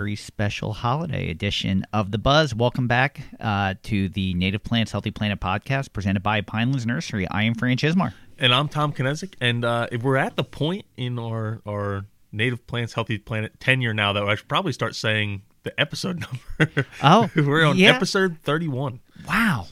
[0.00, 2.54] Very special holiday edition of The Buzz.
[2.54, 7.28] Welcome back uh, to the Native Plants Healthy Planet podcast presented by Pinelands Nursery.
[7.28, 8.14] I am Fran Chismar.
[8.38, 9.34] And I'm Tom Kinesic.
[9.42, 13.92] And uh, if we're at the point in our, our Native Plants Healthy Planet tenure
[13.92, 16.24] now that I should probably start saying the episode
[16.58, 16.86] number.
[17.02, 17.90] Oh, we're on yeah.
[17.94, 19.00] episode 31.
[19.28, 19.66] Wow.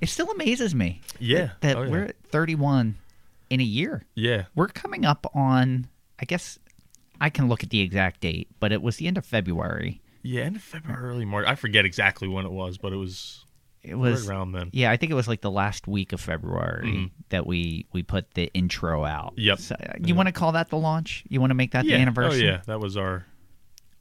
[0.00, 1.50] It still amazes me Yeah.
[1.60, 1.90] that, that Oh, yeah.
[1.90, 2.94] we're at 31
[3.50, 4.06] in a year.
[4.14, 4.44] Yeah.
[4.54, 6.58] We're coming up on, I guess
[7.20, 10.00] I can look at the exact date, but it was the end of February.
[10.22, 11.46] Yeah, end of February, early March.
[11.46, 13.44] I forget exactly when it was, but it was
[13.82, 14.70] It was right around then.
[14.72, 18.32] Yeah, I think it was like the last week of February that we we put
[18.32, 19.32] the intro out.
[19.32, 19.40] Mm-hmm.
[19.40, 19.58] Yep.
[19.58, 21.24] So, uh, you want to call that the launch?
[21.28, 21.96] You want to make that yeah.
[21.96, 22.48] the anniversary?
[22.48, 22.60] Oh, yeah.
[22.66, 23.26] That was our.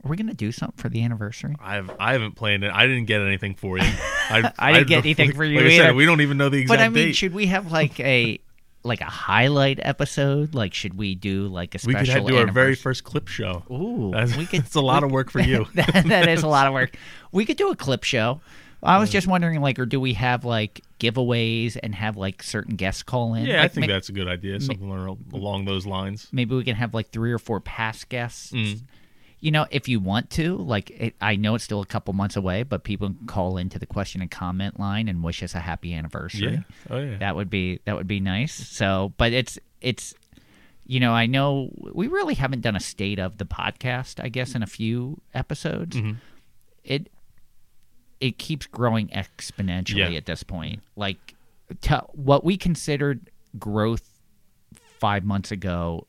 [0.05, 1.55] Are we gonna do something for the anniversary?
[1.61, 2.71] I've I haven't planned it.
[2.73, 3.83] I didn't get anything for you.
[4.29, 5.83] I, I didn't get anything for you like I either.
[5.83, 7.15] said, we don't even know the exact But I mean, date.
[7.15, 8.39] should we have like a
[8.83, 10.53] like a highlight episode?
[10.53, 11.99] Like, should we do like a special?
[11.99, 13.63] we could have, do our very first clip show.
[13.71, 14.59] Ooh, That's, we could.
[14.65, 15.65] it's a lot of work for you.
[15.75, 16.95] that, that is a lot of work.
[17.31, 18.41] We could do a clip show.
[18.85, 22.75] I was just wondering, like, or do we have like giveaways and have like certain
[22.75, 23.45] guests call in?
[23.45, 24.59] yeah, I think that's a good idea.
[24.59, 26.27] Something along- along those lines.
[26.33, 28.51] maybe we can have like three or four past guests.
[28.51, 28.81] Mm.
[29.43, 32.37] You know, if you want to, like, it, I know it's still a couple months
[32.37, 35.59] away, but people can call into the question and comment line and wish us a
[35.59, 36.53] happy anniversary.
[36.53, 36.59] Yeah.
[36.89, 37.17] Oh yeah.
[37.17, 38.53] That would be that would be nice.
[38.53, 40.13] So, but it's it's
[40.85, 44.55] you know, I know we really haven't done a state of the podcast, I guess
[44.55, 45.97] in a few episodes.
[45.97, 46.13] Mm-hmm.
[46.85, 47.09] It
[48.21, 50.17] it keeps growing exponentially Yeah.
[50.17, 50.83] at this point.
[50.95, 51.35] Like
[51.81, 54.09] to, what we considered growth
[55.01, 56.07] 5 months ago,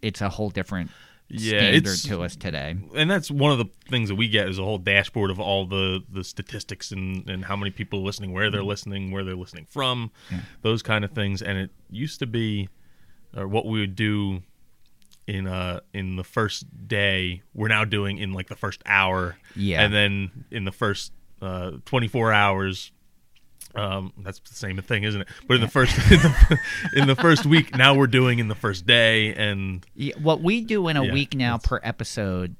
[0.00, 0.90] it's a whole different
[1.28, 2.76] Yeah, standard it's- to us today.
[2.94, 5.64] and that's one of the things that we get is a whole dashboard of all
[5.66, 9.34] the the statistics and and how many people are listening, where they're listening, where they're
[9.34, 10.10] listening from,
[10.62, 11.40] those kind of things.
[11.42, 12.68] And it used to be,
[13.36, 14.42] or what we would do
[15.26, 19.82] in uh in the first day, we're now doing in like the first hour, Yeah.
[19.82, 22.92] and then in the first uh 24 hours.
[23.76, 25.28] Um, that's the same thing, isn't it?
[25.48, 26.58] But in the first in the,
[26.94, 30.60] in the first week, now we're doing in the first day, and Yeah, what we
[30.60, 32.56] do in a Yeah, week now per episode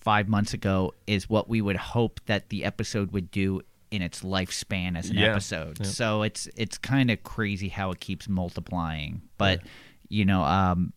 [0.00, 3.60] five months ago is what we would hope that the episode would do
[3.90, 5.84] in its lifespan as an Yeah, episode.
[5.86, 9.22] So it's it's kind of crazy how it keeps multiplying.
[9.38, 9.60] But
[10.08, 10.92] you know, um,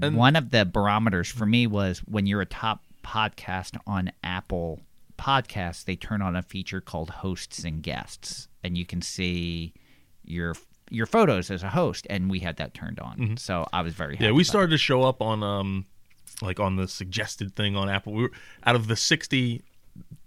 [0.00, 4.80] And- one of the barometers for me was when you're a top podcast on Apple
[5.20, 9.74] Podcasts, they turn on a feature called hosts and guests, and you can see
[10.24, 10.54] your
[10.88, 13.36] your photos as a host, and we had that turned on.
[13.36, 14.24] So I was very happy.
[14.24, 14.32] Mm-hmm.
[14.32, 15.86] Yeah, we started to show up on um
[16.42, 18.14] like on the suggested thing on Apple.
[18.14, 18.32] We were
[18.64, 19.62] out of the 60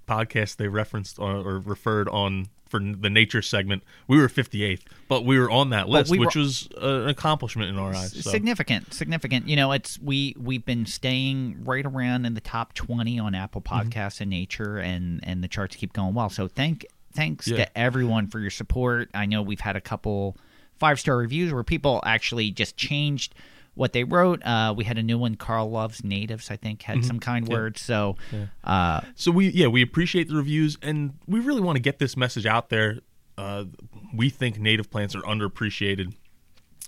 [0.07, 5.23] podcasts they referenced or, or referred on for the nature segment, we were 58th, but
[5.25, 8.13] we were on that list, we which were- was an accomplishment in our eyes.
[8.23, 8.31] So.
[8.31, 13.19] significant significant you know it's we we've been staying right around in the top 20
[13.19, 13.89] on apple Mm-hmm.
[13.89, 17.57] podcasts and nature and and the charts keep going well so thank thanks Yeah.
[17.57, 20.35] to everyone for your support i know we've had a couple
[20.79, 23.35] five star reviews where people actually just changed
[23.75, 24.43] what they wrote.
[24.43, 27.81] Uh, we had a new one carl loves natives i think had some kind words.
[27.81, 28.15] So
[28.63, 32.15] uh, So we yeah we appreciate the reviews and we really want to get this
[32.17, 32.99] message out there.
[33.37, 33.65] Uh,
[34.13, 36.13] we think native plants are underappreciated,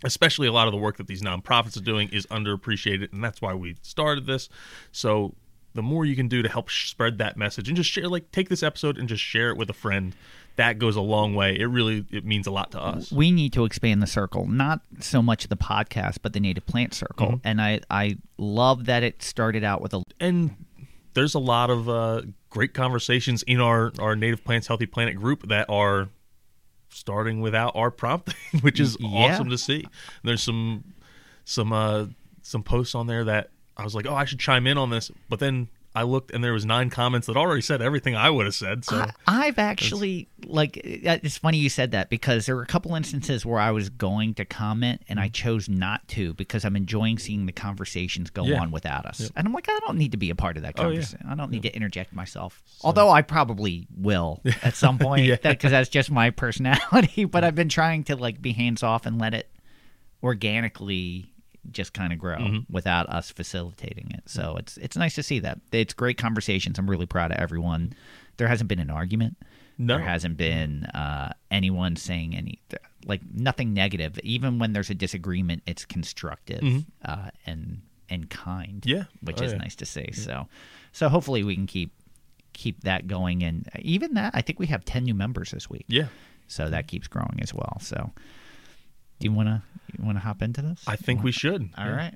[0.03, 3.41] especially a lot of the work that these nonprofits are doing is underappreciated, and that's
[3.41, 4.47] why we started this.
[4.91, 5.34] So
[5.74, 8.47] the more you can do to help spread that message and just share, like take
[8.50, 10.16] this episode and just share it with a friend,
[10.57, 11.57] that goes a long way.
[11.59, 13.11] It really it means a lot to us.
[13.11, 16.93] we need to expand the circle not so much the podcast but the native plant
[16.93, 17.47] circle Mm-hmm.
[17.47, 20.55] and i i love that it started out with a and
[21.13, 25.47] there's a lot of uh, great conversations in our our native plants healthy planet group
[25.49, 26.09] that are
[26.89, 29.09] starting without our prompting which is Yeah.
[29.33, 29.85] awesome to see
[30.24, 30.83] there's some
[31.44, 32.06] some uh
[32.41, 35.12] some posts on there that i was like oh i should chime in on this
[35.30, 38.45] but then i looked and there was nine comments that already said everything i would
[38.45, 42.56] have said so I, I've actually like uh, it's funny you said that because there
[42.56, 46.33] were a couple instances where I was going to comment and I chose not to
[46.36, 48.51] because I'm enjoying seeing the conversations go Mm-hmm.
[48.51, 48.62] Yeah.
[48.62, 49.31] on without us.
[49.36, 50.88] And I'm like, I don't need to be a part of that Oh, yeah.
[51.00, 51.25] conversation.
[51.27, 52.62] I don't need to interject myself.
[52.83, 55.38] Although I probably will at some point Yeah.
[55.42, 57.25] because that's just my personality.
[57.25, 59.50] But I've been trying to like be hands off and let it
[60.24, 61.31] organically
[61.71, 62.73] just kind of grow Mm-hmm.
[62.73, 64.23] without us facilitating it.
[64.27, 65.59] So it's it's nice to see that.
[65.71, 66.77] It's great conversations.
[66.79, 67.94] I'm really proud of everyone.
[68.38, 69.38] There hasn't been an argument.
[69.77, 69.95] No.
[69.97, 72.59] There hasn't been uh, anyone saying any
[73.06, 74.17] like nothing negative.
[74.23, 78.81] Even when there's a disagreement, it's constructive uh, and and kind.
[78.81, 78.89] Mm-hmm.
[78.97, 79.03] Yeah.
[79.21, 79.57] which Oh, is yeah.
[79.57, 80.11] nice to see.
[80.13, 80.47] So,
[80.91, 81.91] so hopefully we can keep
[82.53, 83.44] keep that going.
[83.44, 85.85] And even that, I think we have ten new members this week.
[85.88, 86.07] Yeah.
[86.47, 87.77] So that keeps growing as well.
[87.81, 88.11] So,
[89.19, 89.61] do you want to
[90.00, 90.83] you want to hop into this?
[90.88, 91.69] I think we should.
[91.77, 91.95] All Yeah.
[91.95, 92.15] right.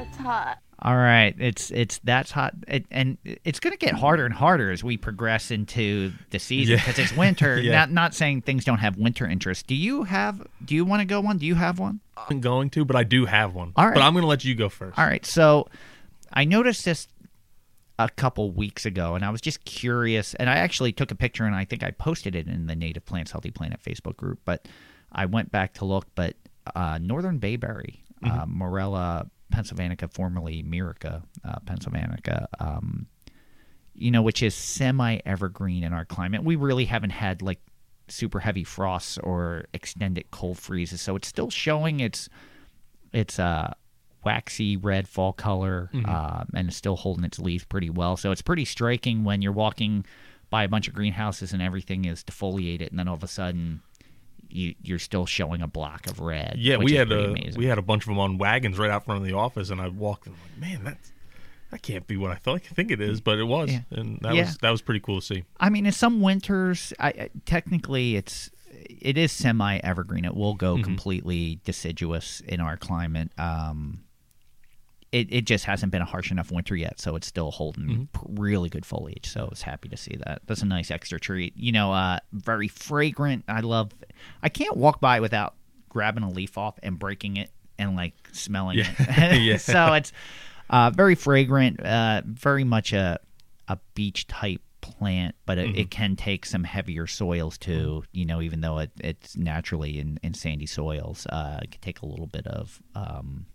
[0.00, 0.58] It's hot.
[0.82, 4.70] All right, it's it's that's hot, it, and it's going to get harder and harder
[4.70, 6.84] as we progress into the season Yeah.
[6.84, 7.58] because it's winter.
[7.60, 7.72] Yeah.
[7.72, 9.66] Not not saying things don't have winter interest.
[9.66, 10.46] Do you have?
[10.62, 11.38] Do you want to go one?
[11.38, 12.00] Do you have one?
[12.28, 13.72] I'm going to, but I do have one.
[13.74, 13.94] All right.
[13.94, 14.98] But I'm going to let you go first.
[14.98, 15.66] All right, so
[16.30, 17.08] I noticed this
[17.98, 21.46] a couple weeks ago, and I was just curious, and I actually took a picture,
[21.46, 24.68] and I think I posted it in the Native Plants Healthy Planet Facebook group, but
[25.12, 26.34] I went back to look, but
[26.74, 33.06] uh, Northern Bayberry, uh, Morella pennsylvanica, formerly Myrica uh, pennsylvanica, um,
[33.94, 36.42] you know, which is semi evergreen in our climate.
[36.44, 37.60] We really haven't had like
[38.08, 42.28] super heavy frosts or extended cold freezes, so it's still showing its
[43.12, 43.72] its uh
[44.24, 48.16] waxy red fall color um, and it's still holding its leaves pretty well.
[48.16, 50.04] So it's pretty striking when you're walking
[50.50, 53.82] by a bunch of greenhouses and everything is defoliated, and then all of a sudden
[54.56, 56.54] you you're still showing a block of red.
[56.58, 57.54] Yeah, we had a amazing.
[57.58, 59.80] we had a bunch of them on wagons right out front of the office, and
[59.80, 61.12] I walked and I'm like, man, that's
[61.70, 63.80] that can't be what I thought I think it is, but it was, Yeah.
[63.90, 64.44] and that Yeah.
[64.46, 65.44] was that was pretty cool to see.
[65.60, 68.50] I mean, in some winters, I, I- technically it's
[68.88, 70.24] it is semi evergreen.
[70.24, 73.30] It will go completely deciduous in our climate.
[73.38, 74.00] Um,
[75.20, 78.20] it it just hasn't been a harsh enough winter yet, so it's still holding p-
[78.28, 79.28] really good foliage.
[79.28, 80.42] So I was happy to see that.
[80.46, 81.56] That's a nice extra treat.
[81.56, 83.44] You know, uh, very fragrant.
[83.48, 83.92] I love.
[84.42, 85.54] I can't walk by without
[85.88, 88.90] grabbing a leaf off and breaking it and like smelling Yeah.
[88.98, 89.40] it.
[89.42, 89.56] Yeah.
[89.58, 90.12] so it's
[90.70, 91.80] uh, very fragrant.
[91.80, 93.18] Uh, very much a
[93.68, 98.04] a beach type plant, but it, it can take some heavier soils too.
[98.12, 102.02] You know, even though it, it's naturally in, in sandy soils, uh, it can take
[102.02, 103.46] a little bit of um,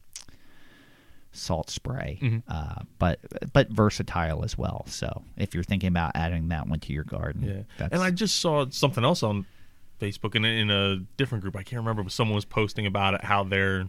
[1.33, 3.19] salt spray, uh, but
[3.53, 4.83] but versatile as well.
[4.87, 8.11] So if you're thinking about adding that one to your garden, Yeah, that's, and I
[8.11, 9.45] just saw something else on
[9.99, 11.55] Facebook and in a different group.
[11.55, 13.87] I can't remember, but someone was posting about it how their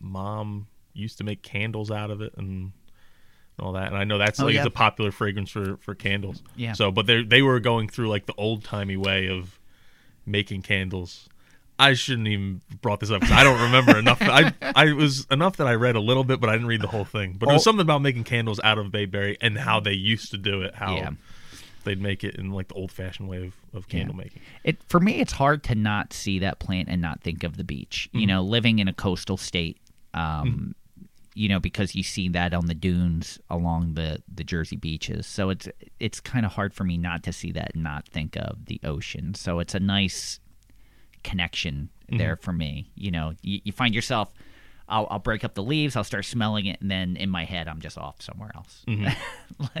[0.00, 2.72] mom used to make candles out of it and
[3.58, 3.88] all that.
[3.88, 4.60] And I know that's Oh, like yeah.
[4.60, 6.42] it's a popular fragrance for for candles.
[6.56, 6.72] Yeah.
[6.74, 9.58] So, but they they were going through like the old timey way of
[10.24, 11.28] making candles.
[11.78, 14.18] I shouldn't even brought this up 'cause I don't remember enough.
[14.22, 16.88] I I was enough that I read a little bit, but I didn't read the
[16.88, 17.34] whole thing.
[17.38, 20.38] But it was something about making candles out of bayberry and how they used to
[20.38, 20.74] do it.
[20.76, 21.10] How Yeah.
[21.84, 24.40] they'd make it in like the old fashioned way of, of candle making.
[24.64, 27.64] It for me, it's hard to not see that plant and not think of the
[27.64, 28.08] beach.
[28.08, 28.18] Mm-hmm.
[28.20, 29.76] You know, living in a coastal state,
[30.14, 30.74] um,
[31.34, 35.26] you know, because you see that on the dunes along the the Jersey beaches.
[35.26, 35.68] So it's
[36.00, 38.80] it's kind of hard for me not to see that and not think of the
[38.82, 39.34] ocean.
[39.34, 40.40] So it's a nice
[41.26, 42.18] connection Mm-hmm.
[42.18, 42.88] there for me.
[42.94, 44.32] You know, you, you find yourself.
[44.88, 45.96] I'll, I'll break up the leaves.
[45.96, 48.84] I'll start smelling it, and then in my head, I'm just off somewhere else.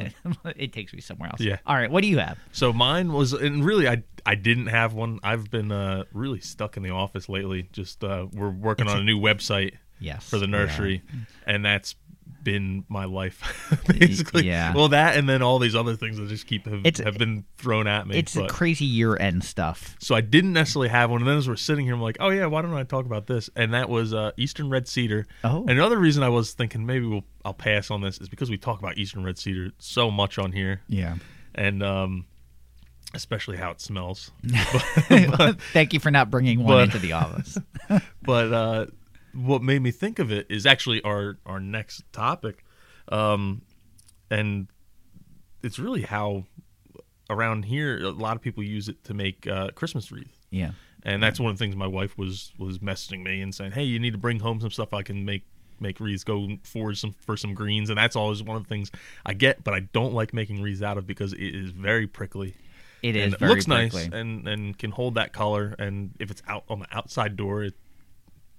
[0.56, 1.40] it takes me somewhere else.
[1.40, 1.50] Mm-hmm.
[1.50, 1.58] Yeah.
[1.66, 1.88] All right.
[1.90, 2.36] What do you have?
[2.52, 5.20] So mine was, and really, I I didn't have one.
[5.22, 7.68] I've been uh, really stuck in the office lately.
[7.72, 10.28] Just uh, we're working on a new website Yes.
[10.28, 11.02] for the nursery,
[11.46, 11.94] and that's
[12.42, 14.46] been my life basically.
[14.46, 14.72] yeah.
[14.72, 17.44] Well, that and then all these other things that just keep have, It's- have been
[17.58, 18.18] thrown at me.
[18.18, 19.96] It's but- crazy year end stuff.
[19.98, 21.22] so I didn't necessarily have one.
[21.22, 23.26] And then as we're sitting here, I'm like, oh yeah, why don't I talk about
[23.26, 23.50] this?
[23.56, 25.26] And that was uh, Eastern Red Cedar.
[25.42, 25.62] Oh.
[25.62, 28.58] And another reason I was thinking maybe we'll I'll pass on this is because we
[28.58, 31.16] talk about Eastern Red Cedar so much on here, Yeah.
[31.54, 32.26] and um,
[33.14, 34.30] especially how it smells.
[35.72, 37.58] Thank you for not bringing one but- into the office.
[38.22, 38.86] but uh,
[39.36, 42.64] what made me think of it is actually our our next topic,
[43.08, 43.62] um,
[44.30, 44.68] and
[45.62, 46.44] it's really how
[47.28, 50.46] around here a lot of people use it to make uh, Christmas wreath.
[50.50, 50.70] yeah.
[51.02, 53.84] and that's one of the things my wife was was messaging me and saying, "Hey,
[53.84, 55.44] you need to bring home some stuff I can make
[55.78, 58.90] make wreaths go for some for some greens." And that's always one of the things
[59.24, 62.54] I get, but I don't like making wreaths out of because it is very prickly.
[63.02, 63.24] It is.
[63.24, 64.08] and it very looks prickly.
[64.08, 65.74] nice and and can hold that color.
[65.78, 67.74] And if it's out on the outside door, it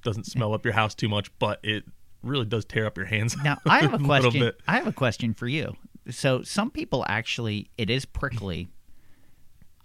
[0.03, 1.83] doesn't smell up your house too much, but it
[2.23, 3.35] really does tear up your hands.
[3.43, 4.51] Now, I have a little question.
[4.67, 5.75] I have a question for you.
[6.09, 8.69] So, some people actually, it is prickly.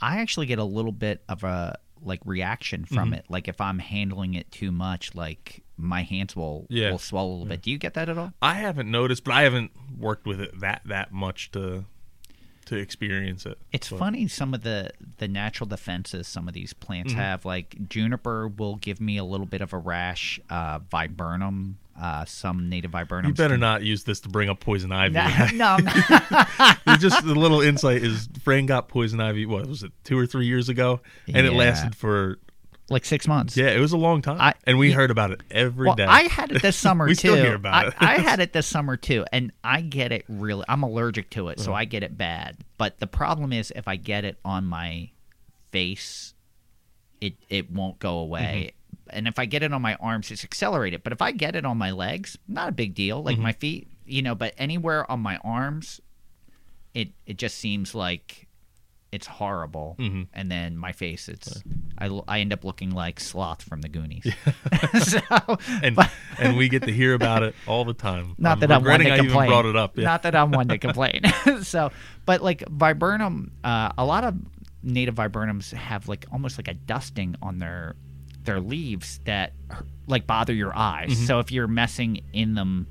[0.00, 3.14] I actually get a little bit of a like reaction from Mm-hmm.
[3.14, 3.24] it.
[3.28, 6.90] Like if I'm handling it too much, like my hands will Yeah.
[6.90, 7.62] will swell a little bit.
[7.62, 8.32] Do you get that at all?
[8.42, 11.84] I haven't noticed, but I haven't worked with it that that much to
[12.72, 13.58] to experience it.
[13.72, 17.20] It's But- funny some of the the natural defenses some of these plants Mm-hmm.
[17.20, 17.44] have.
[17.44, 20.40] Like juniper will give me a little bit of a rash.
[20.50, 23.28] Uh, viburnum Uh, some native viburnum.
[23.28, 25.14] You better can- not use this to bring up poison ivy.
[25.56, 29.44] No, no, just the little insight is Fran got poison ivy.
[29.44, 31.00] What was it, two or three years ago?
[31.32, 32.38] And it lasted for
[32.92, 33.56] like six months.
[33.56, 34.40] yeah, it was a long time.
[34.40, 34.94] I- and we yeah.
[34.94, 36.04] heard about it every well, day.
[36.04, 37.30] I had it this summer We too.
[37.30, 37.94] still hear about I, it.
[37.98, 40.64] I had it this summer too, and I get it really.
[40.68, 41.64] I'm allergic to it, Uh-huh.
[41.66, 42.58] so I get it bad.
[42.78, 45.10] But the problem is, if I get it on my
[45.70, 46.34] face,
[47.20, 48.72] it it won't go away.
[48.74, 49.16] Mm-hmm.
[49.16, 51.02] And if I get it on my arms, it's accelerated.
[51.02, 53.18] But if I get it on my legs, not a big deal.
[53.18, 53.26] Mm-hmm.
[53.26, 54.34] Like my feet, you know.
[54.34, 56.00] But anywhere on my arms,
[56.94, 58.48] it it just seems like
[59.12, 59.94] it's horrible.
[60.00, 60.26] Mhm.
[60.32, 64.24] And then my face—it's—I end up looking like Sloth from the Goonies.
[65.02, 65.20] so,
[65.82, 68.34] and but- and we get to hear about it all the time.
[68.38, 69.48] not I'm that I'm one to complain.
[69.48, 69.96] brought it up.
[69.98, 70.04] Yeah.
[70.04, 71.22] Not that I'm one to complain.
[71.62, 71.92] so,
[72.24, 74.34] but like viburnum, uh, a lot of
[74.82, 77.94] native viburnums have like almost like a dusting on their
[78.44, 79.52] their leaves that
[80.06, 81.10] like bother your eyes.
[81.10, 81.26] Mm-hmm.
[81.26, 82.88] So if you're messing in them,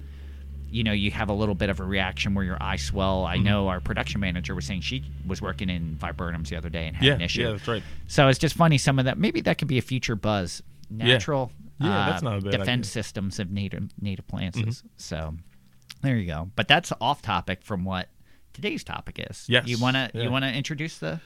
[0.71, 3.23] you know, you have a little bit of a reaction where your eyes swell.
[3.23, 3.33] Mm-hmm.
[3.33, 6.87] I know our production manager was saying she was working in viburnums the other day
[6.87, 7.41] and had yeah, an issue.
[7.41, 7.83] yeah, that's right.
[8.07, 8.77] So it's just funny.
[8.77, 10.63] Some of that maybe that could be a future buzz.
[10.89, 12.75] Natural, Yeah, uh, that's not a bad defense idea.
[12.75, 12.83] Mm-hmm.
[12.83, 14.57] systems of native native plants.
[14.57, 14.83] is.
[14.97, 15.35] So
[16.01, 16.49] there you go.
[16.55, 18.09] But that's off topic from what
[18.53, 19.45] today's topic is.
[19.47, 20.23] Yes, You wanna yeah.
[20.23, 21.21] you wanna introduce the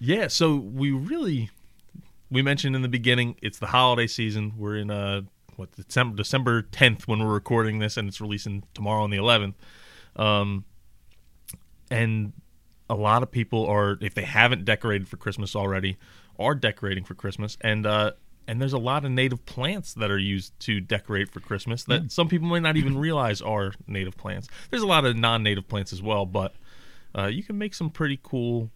[0.00, 1.50] Yeah, so we really
[2.30, 4.54] we mentioned in the beginning it's the holiday season.
[4.56, 5.22] We're in uh
[5.58, 9.54] what December December 10th when we're recording this and it's releasing tomorrow on the 11th.
[10.16, 10.64] Um
[11.90, 12.32] and
[12.88, 15.96] a lot of people are if they haven't decorated for Christmas already
[16.38, 18.12] are decorating for Christmas and uh
[18.46, 22.12] and there's a lot of native plants that are used to decorate for Christmas that
[22.12, 24.48] some people might not even realize are native plants.
[24.70, 26.54] There's a lot of non-native plants as well, but
[27.16, 28.70] uh, you can make some pretty cool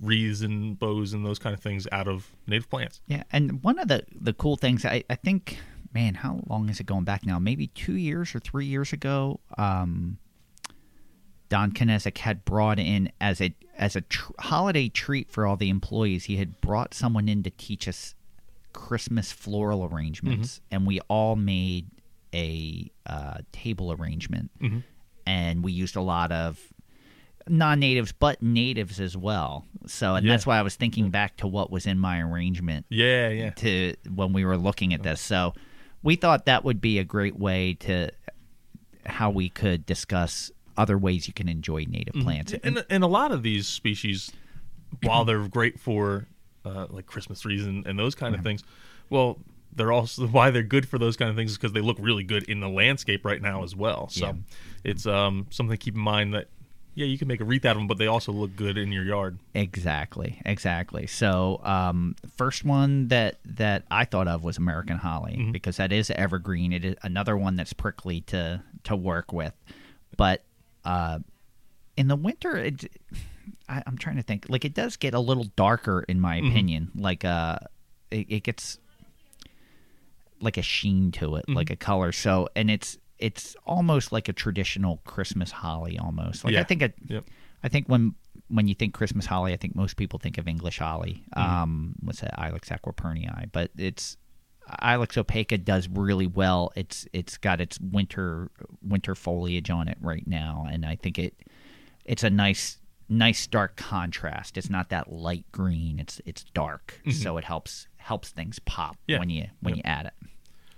[0.00, 3.00] wreaths and bows and those kind of things out of native plants.
[3.06, 5.58] Yeah, and one of the the cool things I, I think,
[5.96, 7.38] man, how long is it going back now?
[7.38, 9.40] Maybe two years or three years ago.
[9.56, 10.18] Um,
[11.48, 15.70] Don Knezick had brought in as a as a tr- holiday treat for all the
[15.70, 16.24] employees.
[16.24, 18.14] He had brought someone in to teach us
[18.72, 21.86] Christmas floral arrangements, and we all made
[22.34, 24.50] a uh, table arrangement,
[25.24, 26.58] and we used a lot of
[27.48, 30.32] non-natives but natives as well so and Yeah.
[30.32, 33.50] that's why i was thinking back to what was in my arrangement Yeah, yeah.
[33.50, 35.54] to when we were looking at this so
[36.02, 38.10] we thought that would be a great way to
[39.06, 43.32] how we could discuss other ways you can enjoy native plants And and a lot
[43.32, 44.30] of these species,
[45.02, 46.26] while they're great for
[46.64, 48.62] uh, like Christmas trees and, and those kind of things,
[49.08, 49.38] well,
[49.74, 52.24] they're also why they're good for those kind of things is because they look really
[52.24, 54.08] good in the landscape right now as well.
[54.08, 54.32] So Yeah.
[54.84, 56.48] it's um something to keep in mind that
[56.96, 58.90] yeah, you can make a wreath out of them, but they also look good in
[58.90, 59.38] your yard.
[59.54, 61.06] Exactly, exactly.
[61.06, 66.10] So, um, first one that that I thought of was American Holly because that is
[66.10, 66.72] evergreen.
[66.72, 69.52] It is another one that's prickly to to work with,
[70.16, 70.42] but
[70.86, 71.18] uh,
[71.98, 72.86] in the winter, it,
[73.68, 74.46] I, I'm trying to think.
[74.48, 76.92] Like it does get a little darker, in my opinion.
[76.94, 77.58] Like uh,
[78.10, 78.78] it, it gets
[80.40, 82.12] like a sheen to it, like a color.
[82.12, 86.44] So, and it's it's almost like a traditional Christmas holly, almost.
[86.44, 86.94] Like I think it.
[87.06, 87.24] Yep.
[87.62, 88.14] I think when
[88.48, 91.24] when you think Christmas holly, I think most people think of English holly.
[91.34, 92.38] Um, what's that?
[92.38, 94.16] Ilex aquapernii, but it's
[94.82, 96.72] Ilex opaca does really well.
[96.76, 98.50] It's it's got its winter
[98.82, 101.34] winter foliage on it right now, and I think it
[102.04, 104.58] it's a nice nice stark contrast.
[104.58, 105.98] It's not that light green.
[105.98, 109.18] It's it's dark, so it helps helps things pop Yeah.
[109.18, 110.28] when you when you add it.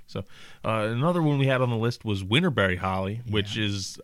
[0.08, 0.24] So
[0.64, 4.00] uh, another one we had on the list was winterberry holly, which is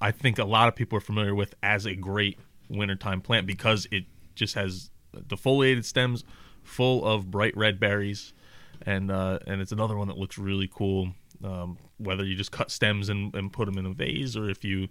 [0.00, 3.86] I think a lot of people are familiar with as a great wintertime plant because
[3.90, 6.24] it just has defoliated stems
[6.62, 8.32] full of bright red berries,
[8.84, 11.12] and uh, and it's another one that looks really cool.
[11.42, 14.64] Um, whether you just cut stems and, and put them in a vase, or if
[14.64, 14.88] you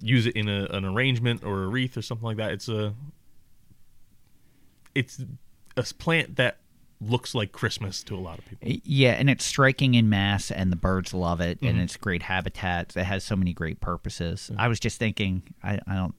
[0.00, 2.94] use it in a, an arrangement or a wreath or something like that, it's a
[4.94, 5.24] it's
[5.76, 6.58] a plant that
[7.00, 8.68] looks like Christmas to a lot of people.
[8.84, 11.80] Yeah, and it's striking in mass, and the birds love it, and mm-hmm.
[11.80, 12.96] it's great habitat.
[12.96, 14.50] It has so many great purposes.
[14.50, 14.60] Mm-hmm.
[14.60, 16.14] I was just thinking, I, I don't.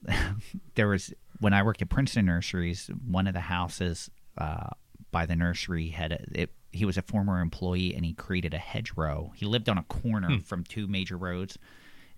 [0.74, 4.70] there was when I worked at Princeton Nurseries, one of the houses uh,
[5.10, 6.50] by the nursery had a, it.
[6.72, 9.32] He was a former employee, and he created a hedgerow.
[9.34, 10.38] He lived on a corner hmm.
[10.38, 11.58] from two major roads,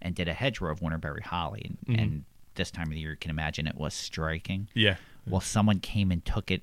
[0.00, 1.62] and did a hedgerow of winterberry holly.
[1.64, 2.02] And, mm-hmm.
[2.02, 4.68] and this time of the year, you can imagine it was striking.
[4.74, 4.96] Yeah.
[5.26, 6.62] Well, someone came and took it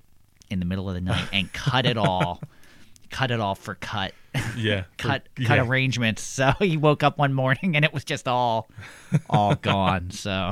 [0.50, 2.42] in the middle of the night and cut it all,
[3.10, 4.14] cut it all for cut,
[4.58, 4.84] Yeah.
[4.98, 5.68] cut, For- cut yeah.
[5.68, 6.22] arrangements.
[6.22, 8.70] So he woke up one morning and it was just all,
[9.30, 10.12] all gone.
[10.12, 10.52] So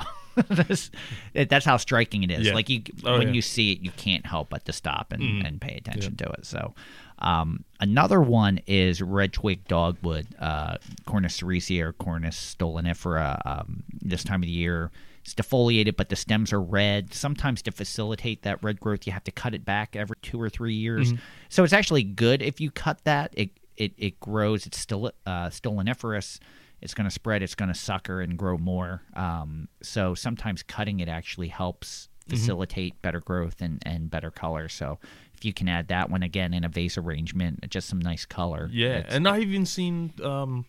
[0.50, 0.92] that's,
[1.34, 2.48] it- that's how striking it is.
[2.48, 2.54] Yeah.
[2.54, 3.34] Like you, Oh, when yeah.
[3.34, 5.48] you see it, you can't help but to stop and, Mm.
[5.48, 6.46] and pay attention to it.
[6.46, 6.74] So,
[7.20, 10.78] um, another one is red twig dogwood, uh,
[11.08, 13.42] Cornus sericea or Cornus stolonifera.
[13.44, 14.92] Um, this time of the year,
[15.28, 17.14] it's defoliated, but the stems are red.
[17.14, 20.50] Sometimes to facilitate that red growth, you have to cut it back every two or
[20.50, 21.12] three years.
[21.12, 21.22] Mm-hmm.
[21.50, 23.34] So it's actually good if you cut that.
[23.34, 24.66] It it, it grows.
[24.66, 26.40] It's still uh, stoloniferous.
[26.82, 27.44] It's going to spread.
[27.44, 29.02] It's going to sucker and grow more.
[29.16, 32.40] Um, so sometimes cutting it actually helps Mm-hmm.
[32.40, 34.68] facilitate better growth and, and better color.
[34.68, 35.00] So
[35.34, 38.70] if you can add that one again in a vase arrangement, just some nice color.
[38.70, 40.12] Yeah, and I've even seen.
[40.22, 40.66] Um,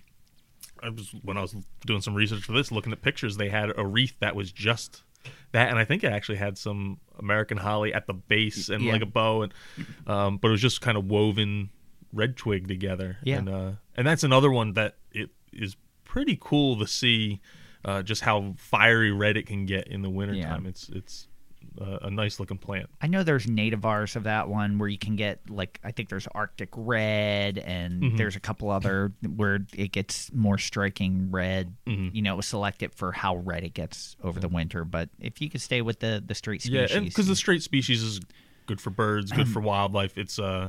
[0.82, 1.54] I was when I was
[1.86, 3.36] doing some research for this, looking at pictures.
[3.36, 5.02] They had a wreath that was just
[5.52, 8.92] that, and I think it actually had some American holly at the base and Yeah.
[8.92, 9.54] like a bow, and
[10.06, 11.70] um, but it was just kind of woven
[12.12, 13.18] red twig together.
[13.22, 13.38] Yeah.
[13.38, 17.40] and uh, and that's another one that it is pretty cool to see.
[17.84, 20.64] Uh, just how fiery red it can get in the wintertime.
[20.64, 20.68] Yeah.
[20.68, 21.28] It's it's
[21.80, 22.88] uh, a nice looking plant.
[23.00, 26.26] I know there's nativars of that one where you can get like I think there's
[26.34, 28.16] Arctic red and Mm-hmm.
[28.16, 31.74] there's a couple other where it gets more striking red.
[31.86, 32.14] Mm-hmm.
[32.14, 34.84] You know, select it for how red it gets over the winter.
[34.84, 38.02] But if you could stay with the the straight species, Yeah, because the straight species
[38.02, 38.20] is
[38.66, 40.16] good for birds, good for wildlife.
[40.18, 40.68] It's uh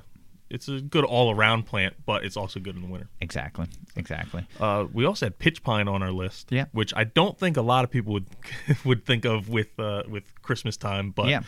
[0.50, 3.08] it's a good all around plant, but it's also good in the winter.
[3.22, 4.46] exactly, exactly.
[4.60, 6.66] Uh, we also had pitch pine on our list, Yeah.
[6.72, 8.28] which I don't think a lot of people would
[8.86, 11.42] would think of with uh, with Christmas time, but Yeah.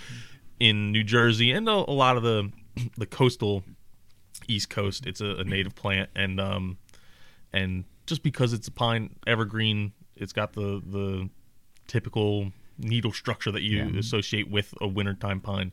[0.59, 2.51] in New Jersey and a, a lot of the
[2.97, 3.63] the coastal
[4.47, 6.77] East Coast, it's a, a native plant, and um
[7.53, 11.29] and just because it's a pine evergreen, it's got the the
[11.87, 13.99] typical needle structure that you Yeah.
[13.99, 15.71] associate with a wintertime pine.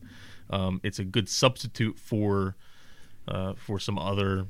[0.51, 2.57] Um, it's a good substitute for
[3.29, 4.47] uh, for some other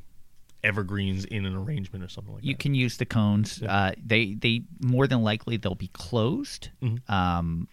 [0.64, 2.50] evergreens in an arrangement or something like You that.
[2.52, 3.62] You can use the cones.
[3.62, 7.12] Uh, they they more than likely they'll be closed, Mm-hmm.
[7.12, 7.68] um,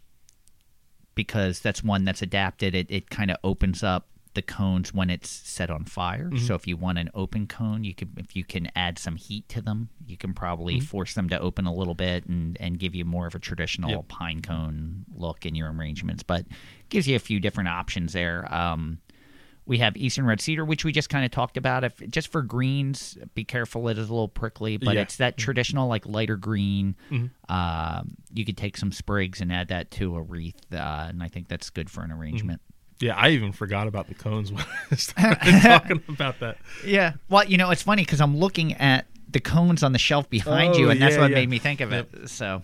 [1.15, 2.75] because that's one that's adapted.
[2.75, 6.25] It it kind of opens up the cones when it's set on fire.
[6.25, 6.45] Mm-hmm.
[6.45, 9.47] So if you want an open cone, you can if you can add some heat
[9.49, 12.93] to them, you can probably force them to open a little bit and and give
[12.93, 13.95] you more of a traditional Mm-hmm.
[13.97, 14.07] Yep.
[14.09, 16.21] pine cone look in your arrangements.
[16.23, 16.45] But
[16.89, 18.53] gives you a few different options there.
[18.53, 18.99] Um,
[19.65, 21.83] we have Eastern Red Cedar, which we just kind of talked about.
[21.83, 25.01] If just for greens, be careful; it is a little prickly, but Yeah.
[25.01, 26.95] it's that traditional like lighter green.
[27.11, 27.53] Mm-hmm.
[27.53, 30.77] Um, you could take some sprigs and add that to a wreath, uh,
[31.09, 32.61] and I think that's good for an arrangement.
[32.99, 36.57] Yeah, I even forgot about the cones when I started talking about that.
[36.85, 37.13] Yeah.
[37.29, 40.75] Well, you know, it's funny because I'm looking at the cones on the shelf behind
[40.77, 41.35] you, Oh, and that's what yeah.
[41.35, 42.29] made me think of it.
[42.29, 42.61] So,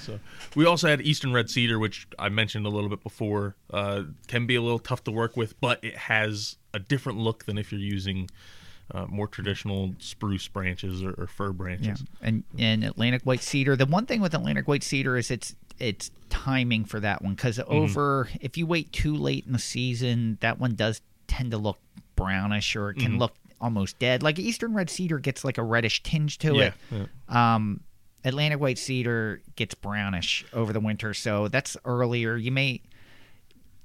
[0.00, 0.18] So
[0.56, 3.54] we also had Eastern Red Cedar, which I mentioned a little bit before.
[3.72, 7.44] Uh, can be a little tough to work with, but it has a different look
[7.44, 8.28] than if you're using
[8.92, 12.04] uh, more traditional spruce branches or, or fir yeah, branches.
[12.20, 13.76] and and Atlantic white cedar.
[13.76, 17.58] The one thing with Atlantic white cedar is it's it's timing for that one because
[17.58, 17.72] Mm-hmm.
[17.72, 21.78] over if you wait too late in the season, that one does tend to look
[22.16, 23.06] brownish or it Mm-hmm.
[23.06, 24.22] can look almost dead.
[24.22, 27.08] Like Eastern red cedar gets like a reddish tinge to Yeah, it.
[27.30, 27.54] yeah.
[27.54, 27.80] Um,
[28.24, 32.36] Atlantic white cedar gets brownish over the winter, so that's earlier.
[32.36, 32.82] You may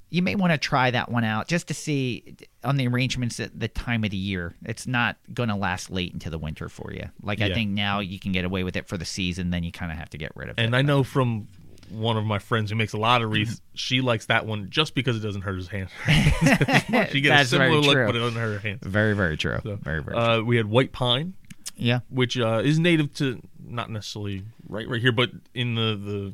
[0.10, 3.60] you may want to try that one out just to see on the arrangements at
[3.60, 4.56] the time of the year.
[4.64, 7.10] It's not going to last late into the winter for you.
[7.22, 9.72] Like I think now you can get away with it for the season, then you
[9.72, 10.62] kind of have to get rid of it.
[10.62, 11.48] And I know from
[11.90, 14.96] one of my friends who makes a lot of wreaths, she likes that one just
[14.96, 15.90] because it doesn't hurt his hands.
[17.12, 18.06] she gets a similar look, true.
[18.06, 18.82] but it doesn't hurt her hands.
[18.84, 19.60] very very true.
[19.64, 20.18] So, very very true.
[20.18, 21.34] Uh, we had white pine,
[21.76, 22.00] yeah.
[22.10, 26.34] which uh, is native to not necessarily right right here, but in the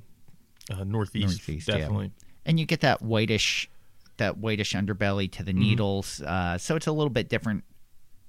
[0.69, 1.77] the uh, northeast, Northeast, yeah.
[1.79, 2.11] definitely.
[2.45, 3.69] and you get that whitish
[4.17, 5.61] that whitish underbelly to the Mm-hmm.
[5.61, 7.63] needles uh, so it's a little bit different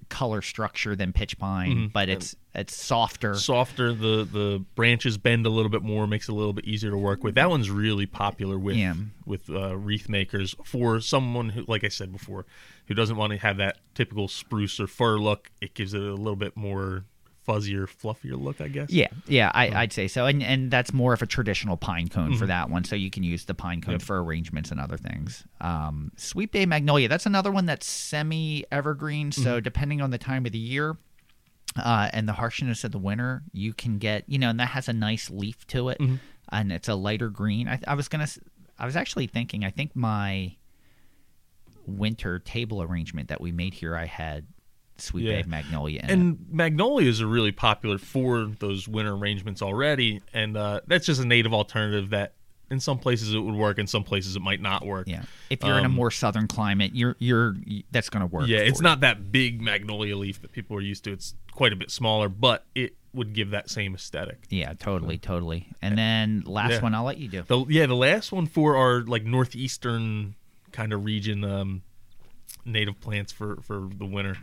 [0.09, 1.87] color structure than pitch pine Mm-hmm.
[1.89, 6.33] but it's it's softer Softer, the the branches bend a little bit more, makes it
[6.33, 7.35] a little bit easier to work with.
[7.37, 8.93] That one's really popular with Yeah.
[9.25, 12.45] with uh, wreath makers for someone who, like I said before,
[12.89, 15.51] who doesn't want to have that typical spruce or fir look.
[15.63, 17.05] It gives it a little bit more
[17.47, 18.91] fuzzier, fluffier look, I guess.
[18.91, 22.31] yeah yeah I, i'd say so and and that's more of a traditional pine cone
[22.31, 22.39] Mm-hmm.
[22.39, 25.45] for that one so you can use the pine cone for arrangements and other things
[25.61, 29.65] um, sweet bay magnolia that's another one that's semi evergreen so Mm-hmm.
[29.65, 30.97] depending on the time of the year
[31.77, 34.89] uh, and the harshness of the winter, you can get you know, and that has
[34.89, 36.17] a nice leaf to it, Mm-hmm.
[36.51, 37.67] and it's a lighter green.
[37.67, 38.39] I, I was gonna, s-
[38.79, 40.57] I was actually thinking, I think my
[41.87, 44.47] winter table arrangement that we made here, I had
[45.03, 45.43] sweet Yeah.
[45.43, 46.13] bay magnolia in it.
[46.13, 51.27] And magnolias are really popular for those winter arrangements already, and uh, that's just a
[51.27, 52.35] native alternative that
[52.71, 55.07] in some places it would work, in some places it might not work.
[55.07, 57.55] Yeah, if you're in a Um, more southern climate, you're you're
[57.91, 58.49] that's gonna work.
[58.49, 61.13] Yeah, it's for not that big magnolia leaf that people are used to.
[61.13, 64.45] It's quite a bit smaller, but it would give that same aesthetic.
[64.49, 65.69] Yeah, totally, totally.
[65.83, 66.81] And then last Yeah.
[66.81, 67.43] one, I'll let you do.
[67.47, 70.35] The yeah, the last one for our like northeastern
[70.71, 71.83] kind of region um,
[72.65, 74.39] native plants for for the winter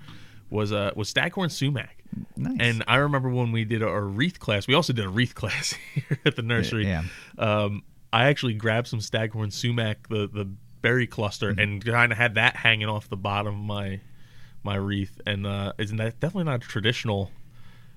[0.50, 2.04] was uh was staghorn sumac.
[2.36, 2.58] Nice.
[2.60, 5.74] And I remember when we did our wreath class, we also did a wreath class
[5.94, 6.86] here at the nursery.
[6.88, 7.04] Yeah.
[7.38, 10.50] Um, I actually grabbed some staghorn sumac, the the
[10.82, 11.60] berry cluster, Mm-hmm.
[11.60, 14.00] and kind of had that hanging off the bottom of my
[14.64, 15.22] my wreath.
[15.28, 17.30] And uh, isn't that definitely not a traditional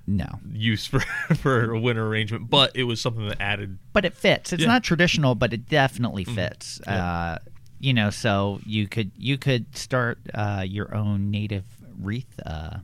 [0.05, 0.99] no, use for
[1.37, 3.79] for a winter arrangement, but it was something that added.
[3.93, 4.51] but it fits.
[4.53, 4.65] It's Yeah.
[4.67, 4.73] Mm-hmm.
[4.73, 6.79] not traditional, but it definitely fits.
[6.81, 7.39] Uh,
[7.79, 11.63] you know, so you could you could start uh, your own native
[11.99, 12.77] wreath uh,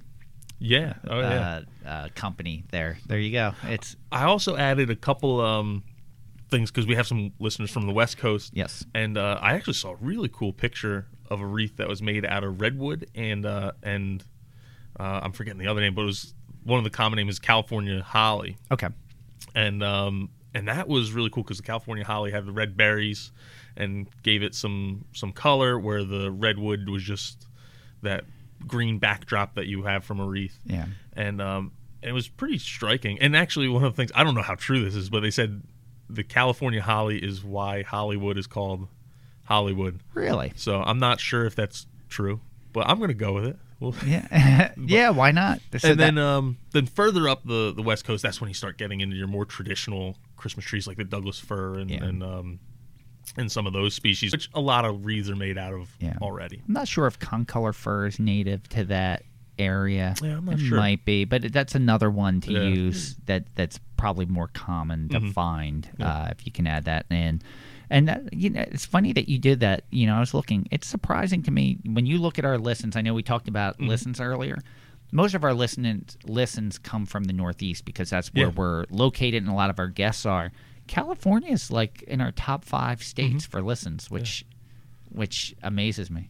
[0.60, 0.93] Yeah.
[1.08, 1.62] Oh yeah.
[1.86, 3.00] uh, uh, company there.
[3.08, 3.54] There you go.
[3.63, 5.84] It's I also added a couple um,
[6.50, 8.52] things because we have some listeners from the West Coast.
[8.54, 8.86] Yes.
[8.93, 12.26] And uh, I actually saw a really cool picture of a wreath that was made
[12.26, 14.24] out of redwood and uh, and
[15.00, 17.39] uh, I'm forgetting the other name, but it was one of the common names is
[17.39, 18.89] California holly, okay.
[19.56, 23.32] and um, and that was really cool because the California holly had the red berries
[23.78, 27.48] and gave it some some color, where the redwood was just
[28.02, 28.26] that
[28.67, 30.86] green backdrop that you have from a wreath Yeah.
[31.13, 33.19] and um, it was pretty striking.
[33.19, 35.32] And actually, one of the things I don't know how true this is, but they
[35.32, 35.62] said
[36.10, 38.88] the California holly is why Hollywood is called
[39.45, 40.00] Hollywood.
[40.13, 40.54] Really?
[40.56, 42.39] So I'm not sure if that's true,
[42.74, 43.58] but I'm going to go with it.
[43.80, 44.74] Well, Yeah.
[44.78, 45.10] yeah.
[45.10, 45.60] Why not?
[45.84, 48.78] And then that- um, then further up the, the west coast, that's when you start
[48.78, 52.04] getting into your more traditional Christmas trees like the Douglas fir and Yeah.
[52.04, 52.60] and um,
[53.38, 56.15] and some of those species, which a lot of wreaths are made out of Yeah.
[56.22, 56.62] already.
[56.68, 59.24] I'm not sure if concolor fir is native to that
[59.58, 60.15] area.
[60.22, 60.78] Yeah, I'm not it sure.
[60.78, 62.60] might be, but that's another one to Yeah.
[62.60, 62.76] Mm-hmm.
[62.76, 67.42] use that that's probably more common to find uh, if you can add that in.
[67.89, 69.84] And that, you know, it's funny that you did that.
[69.89, 70.68] You know, I was looking.
[70.72, 72.96] It's surprising to me when you look at our listens.
[72.96, 73.88] I know we talked about Mm-hmm.
[73.88, 74.60] listens earlier.
[75.12, 78.54] Most of our listens listens come from the Northeast because that's where Yeah.
[78.56, 80.52] we're located, and a lot of our guests are.
[80.89, 83.52] California is like in our top five states Mm-hmm.
[83.52, 84.45] for listens, which
[85.12, 86.30] which amazes me.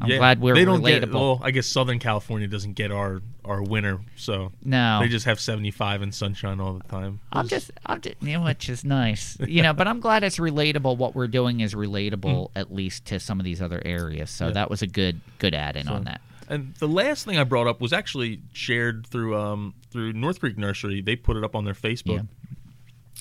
[0.00, 1.00] I'm Yeah, glad we're they don't relatable.
[1.00, 5.26] Get, well, I guess Southern California doesn't get our our winter, so no, they just
[5.26, 7.18] have 75 and sunshine all the time.
[7.32, 9.72] I'm just, I'm just, you know, which is nice, you know.
[9.72, 10.96] But I'm glad it's relatable.
[10.98, 14.30] What we're doing is relatable, at least to some of these other areas.
[14.30, 14.48] So Mm.
[14.48, 14.54] Yeah.
[14.54, 16.20] that was a good, good add-in on that.
[16.50, 20.56] And the last thing I brought up was actually shared through um, through North Creek
[20.56, 21.00] Nursery.
[21.00, 22.26] They put it up on their Facebook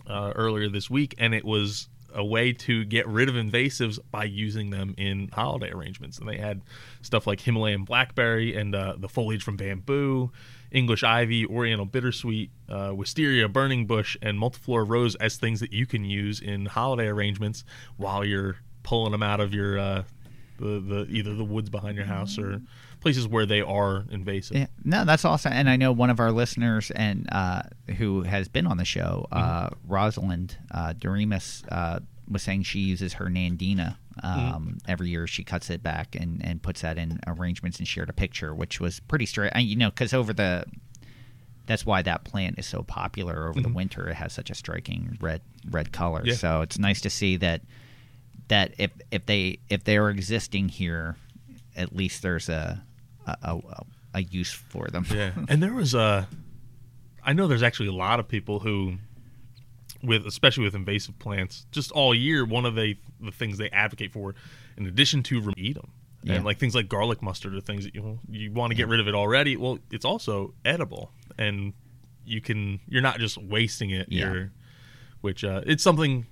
[0.06, 4.24] uh, earlier this week, and it was a way to get rid of invasives by
[4.24, 6.18] using them in holiday arrangements.
[6.18, 6.62] And they had
[7.02, 10.32] stuff like Himalayan blackberry and uh, the foliage from bamboo,
[10.72, 15.86] English ivy, Oriental bittersweet, uh, wisteria, burning bush, and multiflora rose as things that you
[15.86, 17.64] can use in holiday arrangements
[17.98, 20.04] while you're pulling them out of your uh,
[20.60, 22.62] the, the either the woods behind your house or
[23.00, 24.58] places where they are invasive.
[24.58, 25.54] Yeah, no, that's awesome.
[25.54, 27.64] And I know one of our listeners and uh,
[27.98, 33.14] who has been on the show, uh, Rosalind uh, Doremus, uh, was saying she uses
[33.14, 35.28] her Nandina um, every year.
[35.28, 38.80] She cuts it back and, and puts that in arrangements and shared a picture, which
[38.80, 39.56] was pretty straight.
[39.56, 40.66] You know, because over the
[41.68, 44.10] that's why that plant is so popular over the winter.
[44.10, 46.22] It has such a striking red red color.
[46.26, 46.34] Yeah.
[46.34, 47.62] So it's nice to see that
[48.48, 51.18] that if if they if they are existing here,
[51.78, 52.84] at least there's a
[53.26, 53.84] a, a,
[54.16, 55.06] a use for them.
[55.13, 56.28] Yeah, and there was a.
[57.24, 58.96] I know there's actually a lot of people who,
[60.04, 64.12] with especially with invasive plants, just all year, one of the the things they advocate
[64.13, 64.36] for,
[64.78, 65.92] in addition to eat them,
[66.24, 66.36] Yeah.
[66.36, 69.00] and like things like garlic mustard are things that you you want to get rid
[69.00, 69.58] of it already.
[69.58, 71.74] Well, it's also edible, and
[72.26, 74.08] you can you're not just wasting it.
[74.10, 74.46] Yeah.
[75.22, 76.28] Which uh, it's something.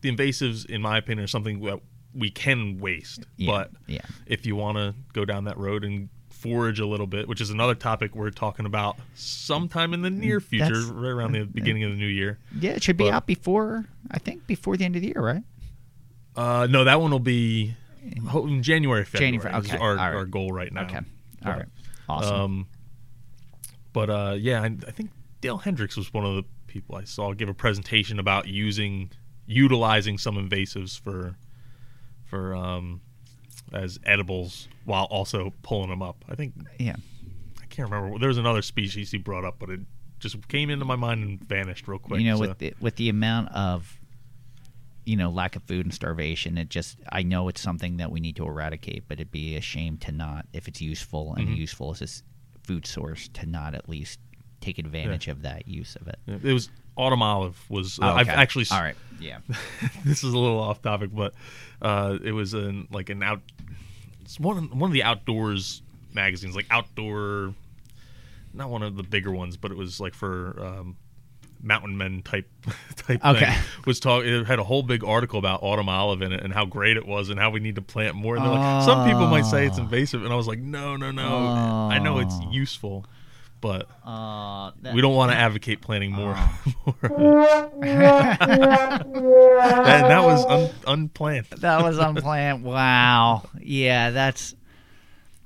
[0.00, 1.78] The invasives, in my opinion, are something that
[2.14, 4.00] we can waste, Yeah, but yeah.
[4.26, 7.50] if you want to go down that road and forage a little bit, which is
[7.50, 11.84] another topic we're talking about sometime in the near future, That's- right around the beginning
[11.84, 12.38] of the new year.
[12.58, 15.20] Yeah, it should be But- out before I think before the end of the year,
[15.22, 15.42] right?
[16.34, 19.38] Uh, no, that one will be in January, February.
[19.38, 20.14] January, is okay, our, right.
[20.14, 20.84] our goal right now.
[20.84, 21.02] Okay, all
[21.42, 21.66] But, right,
[22.08, 22.40] awesome.
[22.40, 22.66] Um,
[23.92, 27.32] but uh, yeah, I, I think Dale Hendricks was one of the people I saw
[27.32, 29.10] give a presentation about using,
[29.46, 31.36] utilizing some invasives for,
[32.30, 33.00] for um,
[33.72, 36.24] as edibles while also pulling them up.
[36.28, 36.96] I think yeah,
[37.60, 38.18] I can't remember.
[38.18, 39.80] There was another species he brought up, but it
[40.20, 42.20] just came into my mind and vanished real quick.
[42.20, 43.98] you know, so- with the, with the amount of
[45.04, 48.20] you know lack of food and starvation, it just I know it's something that we
[48.20, 51.48] need to eradicate, but it'd be a shame to not if it's useful Mm-hmm.
[51.48, 54.20] and useful as a food source to not at least
[54.60, 56.18] take advantage of that use of it.
[56.26, 56.68] it was
[57.00, 57.98] autumn olive was.
[57.98, 58.66] Uh, Oh, I've actually.
[58.70, 59.38] all right, yeah,
[60.04, 61.34] this is a little off topic, but
[61.82, 63.40] uh, it was in like an out.
[64.22, 65.82] It's one one of the outdoors
[66.12, 67.54] magazines, like outdoor
[68.52, 70.96] not one of the bigger ones, but it was like for um,
[71.62, 72.48] mountain men type
[72.96, 73.44] type Okay.
[73.46, 73.54] thing.
[73.86, 74.24] Was talk.
[74.24, 77.06] It had a whole big article about autumn olive in it and how great it
[77.06, 78.34] was and how we need to plant more.
[78.36, 81.10] And they're like, some people might say it's invasive, and I was like, no, no,
[81.12, 81.54] no.
[81.88, 83.04] I know it's useful,
[83.60, 86.36] but Uh, that- we don't want to advocate planting more.
[86.86, 87.92] more of and
[90.10, 91.46] that was un- unplanned.
[91.58, 92.62] that was unplanned.
[92.62, 93.48] Wow.
[93.60, 94.54] Yeah, that's.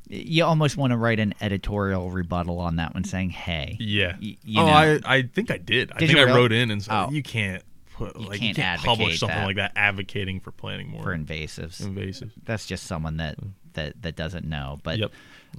[0.09, 4.17] You almost want to write an editorial rebuttal on that one, saying, "Hey, Yeah.
[4.21, 4.73] Y- you oh, know.
[4.73, 5.91] I I think I did.
[5.93, 6.39] I Did think I really?
[6.39, 7.11] wrote in and said Oh.
[7.11, 7.63] you can't
[7.95, 9.47] put like can't you can't publish something that.
[9.47, 12.33] like that advocating for planting more for invasives." invasive.
[12.45, 13.37] That's just someone that
[13.73, 14.79] that that doesn't know.
[14.83, 15.13] But Yep.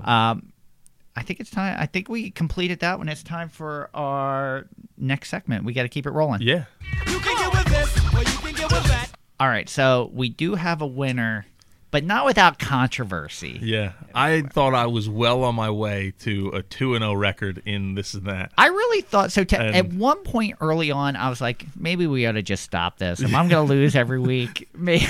[0.07, 0.53] um,
[1.15, 1.78] I think it's time.
[1.80, 3.08] I think we completed that one.
[3.08, 5.63] It's time for our next segment.
[5.63, 6.41] We got to keep it rolling.
[6.41, 6.65] Yeah.
[7.08, 9.12] You can get with this, or you can get with that.
[9.39, 9.69] All right.
[9.69, 11.45] So we do have a winner,
[11.95, 13.58] but not without controversy.
[13.62, 13.93] Yeah.
[14.13, 17.95] I thought I was well on my way to a 2 and 0 record in
[17.95, 18.51] this and that.
[18.58, 19.45] I really thought so.
[19.45, 22.63] Te- And- at one point early on, I was like, maybe we ought to just
[22.63, 23.21] stop this.
[23.21, 25.05] If I'm going to lose every week, maybe.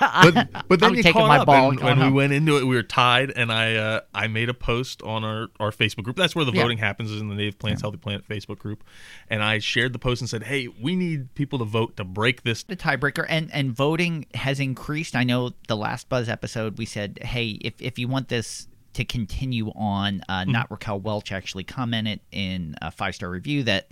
[0.00, 2.64] But but then I'm you taking my up ball and when we went into it
[2.64, 6.16] we were tied and I uh, I made a post on our, our Facebook group.
[6.16, 6.62] That's where the Yeah.
[6.62, 8.82] voting happens is in the Native Plants Healthy Planet Facebook group.
[9.28, 12.42] And I shared the post and said, "Hey, we need people to vote to break
[12.42, 15.14] this the tiebreaker and and voting has increased.
[15.14, 19.04] I know the last Buzz episode we said, hey, if if you want this to
[19.04, 20.52] continue on, uh, Mm-hmm.
[20.52, 23.88] not Raquel Welch actually commented in a five star review that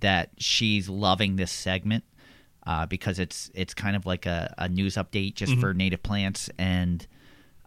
[0.00, 2.04] that she's loving this segment
[2.66, 5.60] uh, because it's it's kind of like a, a news update just Mm-hmm.
[5.60, 7.06] for native plants and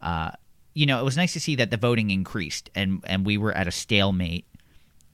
[0.02, 0.32] uh,
[0.74, 3.54] you know it was nice to see that the voting increased and and we were
[3.54, 4.46] at a stalemate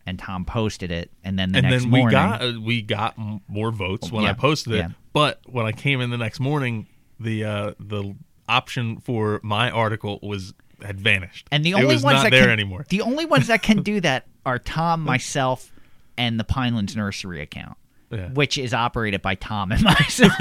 [0.06, 2.82] and Tom posted it and then the and next then morning we got uh, we
[2.82, 3.16] got
[3.48, 4.78] more votes when Yeah, I posted it.
[4.78, 4.90] yeah.
[5.14, 6.88] But when I came in the next morning,
[7.24, 8.16] the uh, the
[8.48, 12.50] option for my article was had vanished, And the only ones not that there can,
[12.52, 12.86] anymore.
[12.90, 15.72] The only ones that can do that are Tom, myself,
[16.18, 17.78] and the Pinelands Nursery account,
[18.12, 18.28] Yeah.
[18.30, 20.34] which is operated by Tom and myself.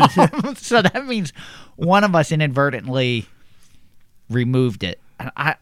[0.58, 1.32] so that means
[1.76, 3.26] one of us inadvertently
[4.28, 5.00] removed it.
[5.20, 5.54] I,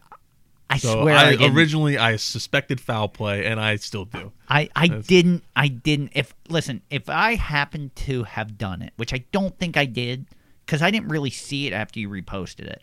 [0.69, 4.31] I So swear, I, I, originally I suspected foul play, and I still do.
[4.49, 5.43] I, I didn't.
[5.55, 6.11] I didn't.
[6.15, 10.25] If listen, if I happened to have done it, which I don't think I did,
[10.71, 12.81] because I didn't really see it after you reposted it.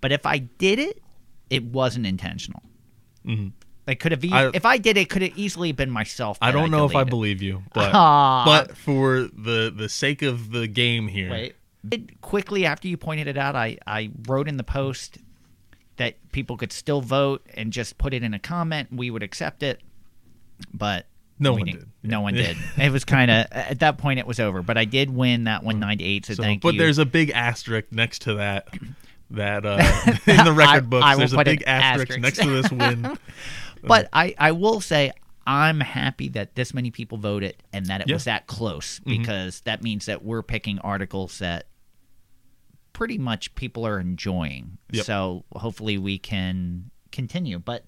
[0.00, 1.00] But if I did it,
[1.50, 2.64] it wasn't intentional.
[3.24, 3.50] Mm-hmm.
[3.86, 4.24] It could have.
[4.24, 6.36] E- I- if I did it, could have easily been myself.
[6.42, 8.44] I don't know if I believe you, but Aw.
[8.44, 11.54] but for the the sake of the game here, Wait.
[12.22, 15.18] Quickly after you pointed it out, I, I wrote in the post
[15.96, 18.88] that people could still vote and just put it in a comment.
[18.92, 19.80] We would accept it,
[20.74, 21.06] but
[21.38, 21.86] No one did.
[22.02, 22.56] No one did.
[22.76, 24.62] It was kind of at that point it was over.
[24.62, 26.26] But I did win that one nine to eight.
[26.26, 26.80] So, So, thank but you.
[26.80, 28.68] there's a big asterisk next to that.
[29.30, 29.78] That uh,
[30.26, 32.20] in the record I- books, I there's a big asterisk, asterisk.
[32.20, 33.18] next to this win.
[33.82, 35.12] But I, I will say
[35.46, 38.14] I'm happy that this many people voted and that it Yeah.
[38.16, 39.18] was that close Mm-hmm.
[39.22, 41.68] because that means that we're picking articles that
[42.92, 44.78] pretty much people are enjoying.
[44.90, 45.04] Yep.
[45.04, 47.58] So hopefully we can continue.
[47.60, 47.84] But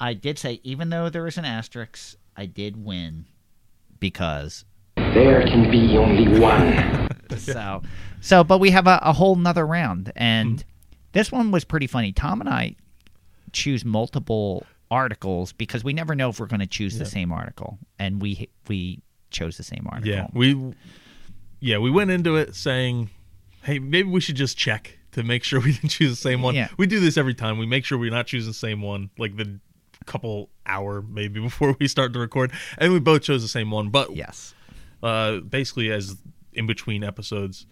[0.00, 3.26] I did say even though there is an asterisk, I did win
[4.00, 4.64] because
[4.96, 7.08] There can be only one.
[7.38, 7.82] so
[8.20, 10.68] so but we have a, a whole nother round and Mm-hmm.
[11.12, 12.76] this one was pretty funny tom and i
[13.52, 17.78] choose multiple articles because we never know if we're going to choose the same article
[17.98, 20.74] and we we chose the same article Yeah, we
[21.60, 23.10] yeah we went into it saying,
[23.62, 26.54] hey, maybe we should just check to make sure we didn't choose the same one.
[26.54, 26.68] Yeah.
[26.76, 27.58] We do this every time.
[27.58, 29.58] We make sure we're not choosing the same one, like the
[30.06, 33.90] couple hour maybe before we start to record, and we both chose the same one.
[33.90, 34.54] But yes
[35.04, 36.16] uh, basically, as
[36.54, 37.66] in between episodes,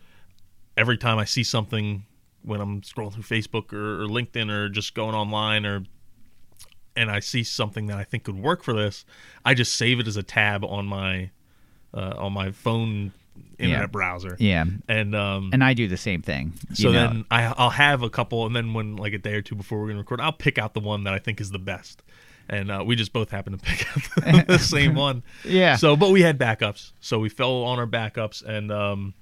[0.76, 2.04] every time I see something
[2.42, 5.84] when I'm scrolling through Facebook or, or LinkedIn or just going online or
[6.94, 9.06] and I see something that I think could work for this,
[9.46, 11.30] I just save it as a tab on my
[11.94, 13.12] uh, on my phone
[13.58, 13.86] internet Yeah.
[13.86, 14.36] browser.
[14.38, 16.92] yeah And um, and i do the same thing so know.
[16.92, 19.80] then I, I'll have a couple, and then when like a day or two before
[19.80, 22.02] we're gonna record, I'll pick out the one that I think is the best.
[22.48, 23.86] And uh, we just both happen to pick
[24.26, 25.22] out the same one.
[25.44, 25.76] Yeah.
[25.76, 29.14] So, but we had backups, so we fell on our backups, and um,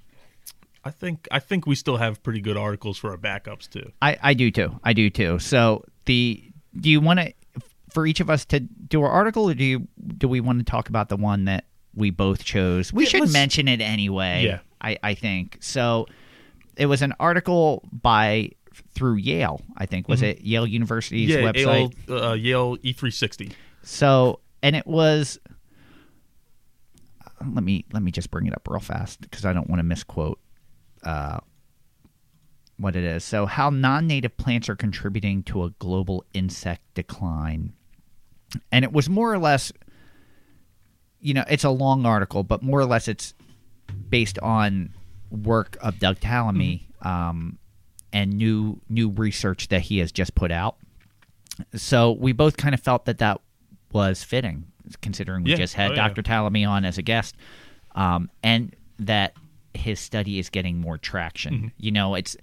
[0.85, 3.93] I think I think we still have pretty good articles for our backups too.
[4.01, 6.43] I, I do too i do too so the
[6.75, 7.35] do you want to
[7.93, 10.65] for each of us to do our article or do you do we want to
[10.65, 14.45] talk about the one that we both chose we Yeah, should let's- mention it anyway
[14.45, 14.61] Yeah.
[14.81, 16.07] I, I think so
[16.77, 18.51] it was an article by
[18.95, 21.45] through yale i think was it yale university's Mm-hmm.
[21.45, 23.53] yeah, website Yale, uh, Yale E360.
[23.83, 25.39] so and it was
[27.55, 29.85] let me let me just bring it up real fast because I don't want to
[29.85, 30.39] misquote
[31.05, 31.39] uh,
[32.77, 33.25] what it is.
[33.25, 37.73] So how non-native plants are contributing to a global insect decline.
[38.71, 39.73] and it was more or less
[41.21, 43.35] you know it's a long article but more or less it's
[44.09, 44.91] based on
[45.31, 47.59] work of doug tallamy um,
[48.13, 50.77] and new new research that he has just put out
[51.75, 53.41] so we both kind of felt that that
[53.93, 54.65] was fitting
[55.03, 55.57] considering we Yeah.
[55.57, 56.09] just had Oh, yeah.
[56.09, 57.37] dr tallamy on as a guest
[57.95, 59.35] um, and that
[59.75, 61.67] his study is getting more traction Mm-hmm.
[61.79, 62.37] you know it's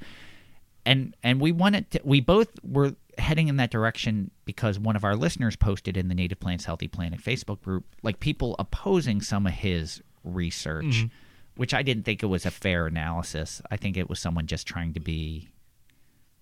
[0.86, 5.04] and and we wanted to, we both were heading in that direction because one of
[5.04, 9.46] our listeners posted in the native plants healthy planet facebook group like people opposing some
[9.48, 11.08] of his research Mm-hmm.
[11.56, 14.68] which i didn't think it was a fair analysis i think it was someone just
[14.68, 15.50] trying to be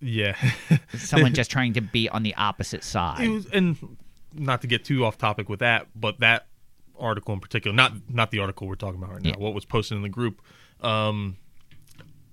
[0.02, 0.36] Yeah.
[0.98, 3.98] someone just trying to be on the opposite It side was, and
[4.34, 6.48] not to get too off topic with that, but that
[7.00, 9.38] article in particular, not not the article we're talking about right now, Yeah.
[9.38, 10.42] what was posted in the group.
[10.82, 11.38] Um,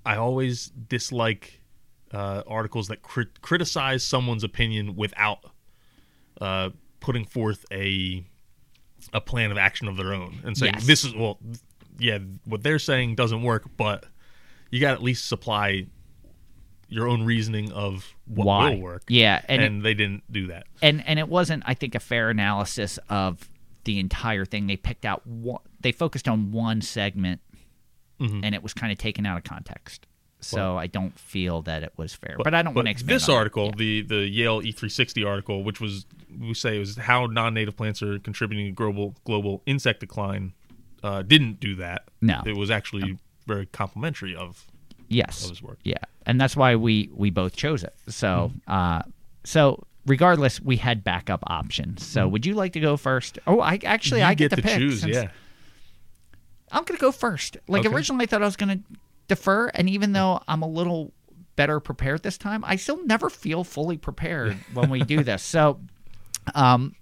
[0.04, 1.60] I always dislike
[2.12, 5.38] uh, articles that crit- criticize someone's opinion without
[6.40, 6.70] uh,
[7.00, 8.24] putting forth a
[9.12, 10.86] a plan of action of their own and saying Yes.
[10.86, 11.38] this is well,
[11.98, 14.04] yeah, what they're saying doesn't work, but
[14.70, 15.86] you got to at least supply
[16.88, 18.70] your own reasoning of what Why.
[18.70, 19.02] will work.
[19.08, 20.66] Yeah, and and, it- they didn't do that.
[20.82, 23.48] and and it wasn't i think a fair analysis of
[23.84, 27.40] the entire thing they picked out one, they focused on one segment
[28.20, 28.44] Mm-hmm.
[28.44, 30.06] and it was kind of taken out of context
[30.42, 33.28] so i don't feel that it was fair but, i don't want to expand this
[33.28, 33.72] article, Yeah.
[33.76, 36.04] the the Yale E360 article, which was
[36.40, 40.52] we say was how non-native plants are contributing to global global insect decline,
[41.02, 42.04] uh, didn't do that.
[42.20, 42.42] No.
[42.46, 44.66] it was actually very complimentary of.
[45.08, 45.78] yes of his work.
[45.84, 48.72] yeah and that's why we we both chose it so Mm-hmm.
[48.72, 49.02] uh
[49.44, 53.78] so regardless we had backup options so would you like to go first oh i
[53.84, 54.26] actually Mm-hmm.
[54.28, 55.28] You i get, get to, choose, yeah.
[56.70, 57.58] I'm gonna go first.
[57.68, 57.94] Like Okay.
[57.94, 58.80] originally, I thought I was gonna
[59.28, 61.12] defer, and even though I'm a little
[61.56, 65.42] better prepared this time, I still never feel fully prepared when we do this.
[65.42, 65.80] So,
[66.54, 66.94] um,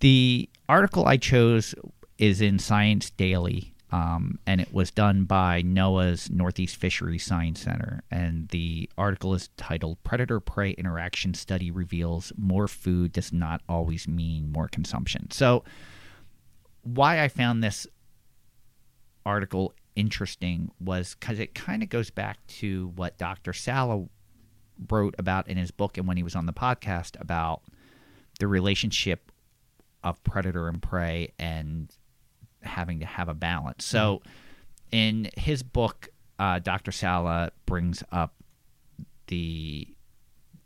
[0.00, 1.74] the article I chose
[2.18, 8.02] is in Science Daily, um, and it was done by NOAA's Northeast Fisheries Science Center,
[8.10, 14.52] and the article is titled "Predator-Prey Interaction Study Reveals More Food Does Not Always Mean
[14.52, 15.64] More Consumption." So
[16.82, 17.86] why I found this
[19.24, 23.52] article interesting was because it kind of goes back to what Dr.
[23.52, 24.06] Sala
[24.90, 27.62] wrote about in his book and when he was on the podcast about
[28.40, 29.30] the relationship
[30.02, 31.90] of predator and prey and
[32.62, 33.84] having to have a balance.
[33.84, 34.22] So,
[34.90, 36.92] in his book, uh, Dr.
[36.92, 38.34] Sala brings up
[39.28, 39.88] the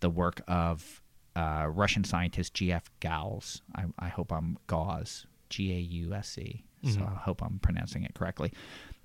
[0.00, 1.02] the work of
[1.34, 2.84] uh, Russian scientist G.F.
[3.00, 3.62] Gause.
[3.74, 6.64] I, I hope I'm Gause, G A U S E.
[6.94, 8.52] So I hope I'm pronouncing it correctly.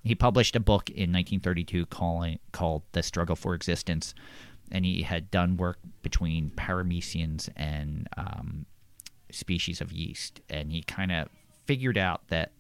[0.04, 4.16] He published a book in 1932 calling, called The Struggle for Existence,
[4.72, 8.66] and he had done work between paramecians and um,
[9.32, 10.42] species of yeast.
[10.50, 11.30] And he kind of
[11.66, 12.52] figured out that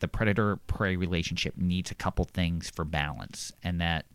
[0.00, 4.06] the predator prey relationship needs a couple things for balance, and that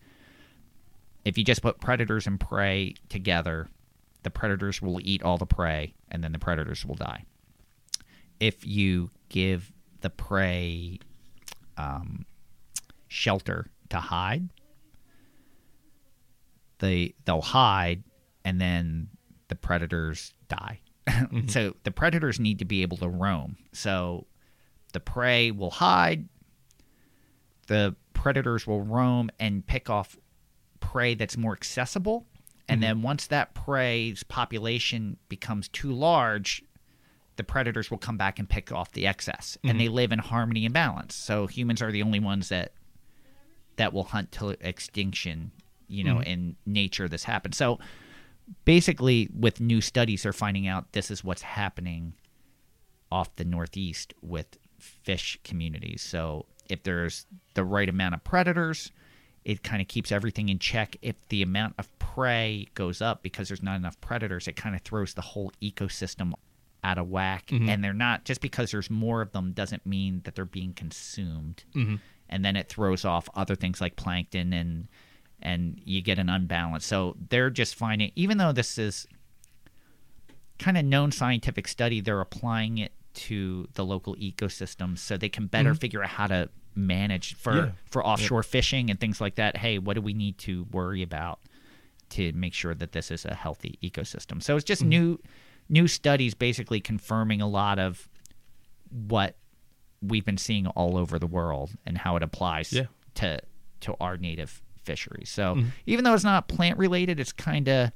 [1.23, 3.69] if you just put predators and prey together,
[4.23, 7.23] the predators will eat all the prey, and then the predators will die.
[8.41, 10.99] If you give the prey
[11.77, 12.25] um,
[13.13, 14.49] shelter to hide,
[16.79, 18.03] they they'll hide,
[18.43, 19.09] and then
[19.47, 20.79] the predators die.
[21.07, 21.47] Mm-hmm.
[21.47, 23.57] so the predators need to be able to roam.
[23.73, 24.25] So
[24.93, 26.27] the prey will hide,
[27.67, 30.17] the predators will roam and pick off
[30.79, 32.25] prey that's more accessible.
[32.67, 32.87] And mm-hmm.
[32.87, 36.63] then once that prey's population becomes too large,
[37.35, 39.57] the predators will come back and pick off the excess.
[39.63, 39.95] And they mm-hmm.
[39.95, 41.15] live in harmony and balance.
[41.15, 42.73] So humans are the only ones that
[43.77, 45.51] that will hunt till extinction,
[45.87, 46.23] you know, mm-hmm.
[46.23, 47.57] in nature this happens.
[47.57, 47.79] So
[48.65, 52.13] basically with new studies they're finding out this is what's happening
[53.11, 56.01] off the northeast with fish communities.
[56.01, 58.91] So if there's the right amount of predators,
[59.45, 60.95] it kind of keeps everything in check.
[61.01, 64.81] If the amount of prey goes up because there's not enough predators, it kind of
[64.81, 66.33] throws the whole ecosystem
[66.83, 67.47] out of whack.
[67.47, 67.69] Mm-hmm.
[67.69, 71.63] And they're not just because there's more of them doesn't mean that they're being consumed.
[71.75, 71.95] Mm-hmm.
[72.29, 74.87] And then it throws off other things like plankton and
[75.41, 76.85] and you get an unbalance.
[76.85, 79.07] So they're just finding even though this is
[80.59, 85.47] kind of known scientific study, they're applying it to the local ecosystems so they can
[85.47, 85.77] better mm-hmm.
[85.77, 87.71] figure out how to manage for Yeah.
[87.91, 89.57] for offshore fishing and things like that.
[89.57, 91.39] Hey, what do we need to worry about
[92.09, 94.41] to make sure that this is a healthy ecosystem?
[94.41, 94.89] So it's just mm-hmm.
[94.89, 95.19] new
[95.69, 98.09] new studies basically confirming a lot of
[98.89, 99.35] what
[100.05, 102.85] we've been seeing all over the world and how it applies Yeah.
[103.15, 103.39] to
[103.81, 105.29] to our native fisheries.
[105.29, 107.91] So even though it's not plant related, it's kind of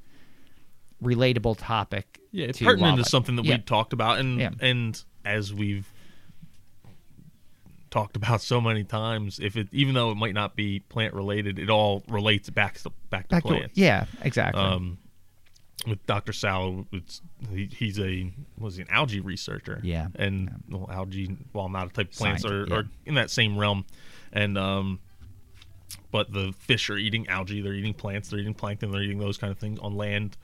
[1.03, 2.19] relatable topic.
[2.31, 3.55] Yeah, it's to pertinent to something that Yeah.
[3.57, 4.51] we talked about, and Yeah.
[4.61, 5.91] and as we've
[7.89, 11.57] talked about so many times, if it even though it might not be plant related,
[11.59, 13.77] it all relates back to back to Back to plants.
[13.77, 14.61] yeah, exactly.
[14.61, 14.97] Um,
[15.85, 16.33] with Dr.
[16.33, 17.21] Sal, it's
[17.51, 19.79] he, he's a was he an algae researcher?
[19.83, 20.07] Yeah.
[20.15, 22.75] and well, algae, while not a type of plants, are, yeah.
[22.75, 23.85] are in that same realm,
[24.33, 24.99] and um,
[26.11, 29.37] but the fish are eating algae, they're eating plants, they're eating plankton, they're eating those
[29.37, 30.37] kind of things on land.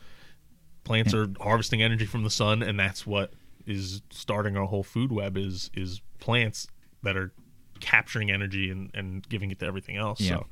[0.84, 3.34] Plants are harvesting energy from the sun, and that's what
[3.66, 6.68] is starting our whole food web is is plants
[7.02, 7.32] that are
[7.80, 10.22] capturing energy and, and giving it to everything else.
[10.22, 10.30] Yeah.
[10.30, 10.46] So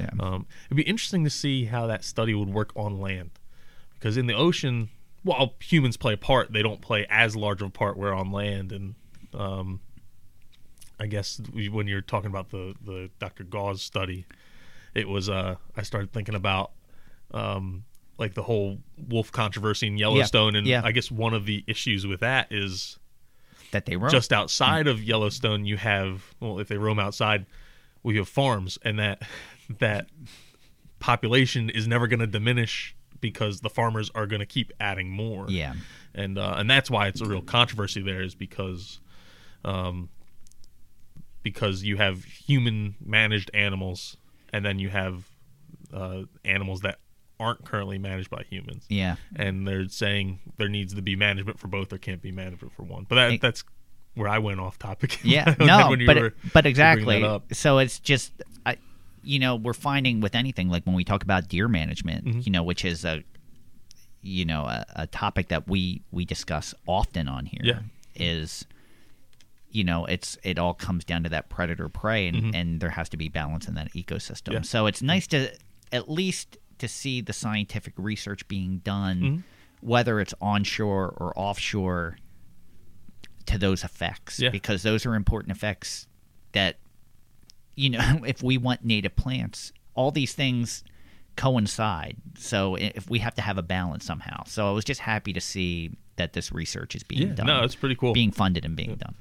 [0.00, 0.10] yeah.
[0.20, 3.30] um, it'd be interesting to see how that study would work on land,
[4.04, 4.90] because in the ocean,
[5.22, 7.96] while humans play a part, they don't play as large of a part.
[7.96, 8.94] Where on land, and
[9.32, 9.80] um,
[11.00, 13.44] I guess when you're talking about the the Dr.
[13.44, 14.26] Gause study,
[14.94, 16.72] it was uh, I started thinking about
[17.30, 17.84] um,
[18.18, 18.76] like the whole
[19.08, 20.82] wolf controversy in Yellowstone, and yeah.
[20.84, 22.98] I guess one of the issues with that is
[23.70, 27.46] that they were just outside of Yellowstone, you have well, if they roam outside,
[28.02, 29.22] we have farms, and that
[29.78, 30.08] that
[30.98, 32.94] population is never going to diminish
[33.32, 35.46] because the farmers are going to keep adding more.
[35.48, 35.72] Yeah.
[36.14, 39.00] and uh, and that's why it's a real controversy there is because,
[39.64, 40.10] um,
[41.42, 44.16] because you have human managed animals,
[44.52, 45.24] and then you have
[45.92, 46.98] uh, animals that
[47.40, 49.16] aren't currently managed by humans Yeah.
[49.34, 51.88] and they're saying there needs to be management for both.
[51.88, 53.06] There can't be management for one.
[53.08, 53.64] But that, It- that's
[54.14, 55.18] where I went off topic.
[55.24, 57.20] Yeah, no, but were- but exactly.
[57.52, 58.32] So it's just,
[58.64, 58.76] I,
[59.24, 62.40] you know, we're finding with anything like when we talk about deer management, Mm-hmm.
[62.44, 63.22] you know, which is a,
[64.22, 67.60] you know, a, a topic that we we discuss often on here.
[67.62, 67.78] Yeah.
[68.14, 68.64] is,
[69.70, 73.08] you know, it's it all comes down to that predator prey, and and there has
[73.10, 74.42] to be balance in that ecosystem.
[74.44, 74.52] Mm-hmm.
[74.52, 74.60] Yeah.
[74.62, 75.50] So it's nice to
[75.92, 79.38] at least to see the scientific research being done, Mm-hmm.
[79.80, 82.18] whether it's onshore or offshore
[83.46, 84.48] to those effects Yeah.
[84.50, 86.06] because those are important effects
[86.52, 86.76] that
[87.76, 90.84] you know if we want native plants all these things
[91.36, 95.32] coincide so if we have to have a balance somehow so i was just happy
[95.32, 98.12] to see that this research is being Yeah, done no, it's pretty cool.
[98.12, 99.14] being funded and being done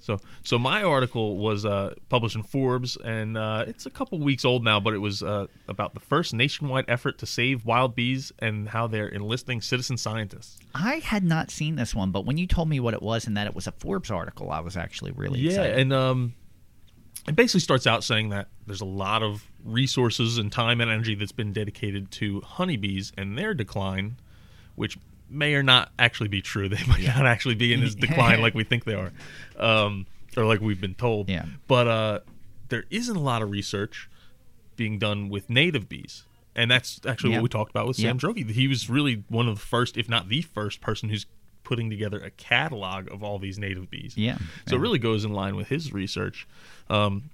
[0.00, 4.44] So, so my article was uh, published in Forbes, and uh, it's a couple weeks
[4.44, 4.78] old now.
[4.78, 8.86] But it was uh, about the first nationwide effort to save wild bees and how
[8.86, 10.56] they're enlisting citizen scientists.
[10.72, 13.36] i had not seen this one but when you told me what it was and
[13.36, 15.60] that it was a forbes article i was actually really excited.
[15.62, 16.34] yeah, excited and um,
[17.28, 21.14] it basically starts out saying that there's a lot of resources and time and energy
[21.14, 24.16] that's been dedicated to honeybees and their decline,
[24.74, 24.98] which
[25.30, 26.68] may or not actually be true.
[26.68, 29.12] They might not actually be in this decline like we think they are,
[29.58, 30.06] um,
[30.36, 31.28] or like we've been told.
[31.28, 31.44] Yeah.
[31.66, 32.20] But uh,
[32.68, 34.08] there isn't a lot of research
[34.76, 36.24] being done with native bees.
[36.56, 37.36] And that's actually Yeah.
[37.38, 38.08] what we talked about with Yeah.
[38.10, 38.50] Sam Droege.
[38.50, 41.26] He was really one of the first, if not the first, person who's
[41.68, 44.16] putting together a catalog of all these native bees.
[44.16, 46.48] Yeah, So it really goes in line with his research.
[46.88, 47.28] Um,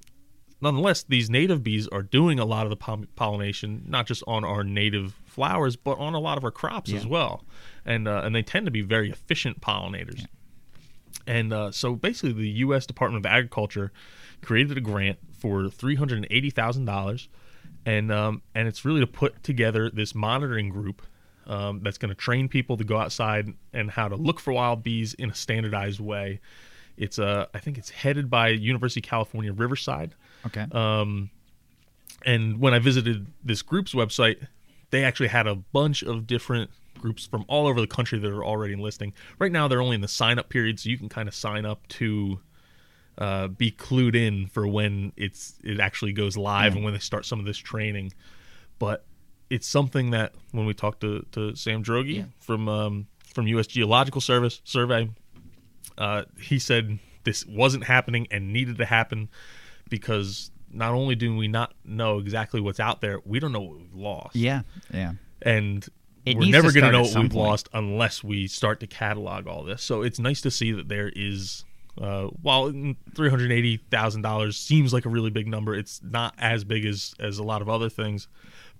[0.60, 4.44] nonetheless, these native bees are doing a lot of the pol- pollination, not just on
[4.44, 7.44] our native flowers, but on a lot of our crops as well.
[7.86, 10.26] And uh, and they tend to be very efficient pollinators.
[11.28, 12.86] And uh, so basically, the U.S.
[12.86, 13.92] Department of Agriculture
[14.42, 17.28] created a grant for three hundred and eighty thousand dollars,
[17.86, 21.02] and um, and it's really to put together this monitoring group
[21.46, 24.82] um, that's going to train people to go outside and how to look for wild
[24.82, 26.40] bees in a standardized way.
[26.96, 30.14] It's uh, I think it's headed by University of California Riverside.
[30.46, 31.30] okay Um,
[32.24, 34.46] and when I visited this group's website,
[34.90, 38.44] they actually had a bunch of different groups from all over the country that are
[38.44, 39.12] already enlisting.
[39.38, 41.66] Right now, they're only in the sign up period, so you can kind of sign
[41.66, 42.40] up to
[43.18, 47.26] uh, be clued in for when it's it actually goes live and when they start
[47.26, 48.12] some of this training.
[48.78, 49.04] But
[49.50, 53.66] it's something that when we talked to, to Sam Droege from um, from U.S.
[53.66, 55.10] Geological Service Survey,
[55.98, 59.28] uh, he said this wasn't happening and needed to happen
[59.88, 63.76] because not only do we not know exactly what's out there, we don't know what
[63.78, 64.34] we've lost.
[64.36, 65.86] yeah yeah And
[66.26, 67.34] It we're never going to know what we've point.
[67.34, 69.82] lost unless we start to catalog all this.
[69.82, 71.64] So it's nice to see that there is.
[72.00, 72.72] Uh, while
[73.14, 76.84] three hundred eighty thousand dollars seems like a really big number, it's not as big
[76.84, 78.26] as as a lot of other things,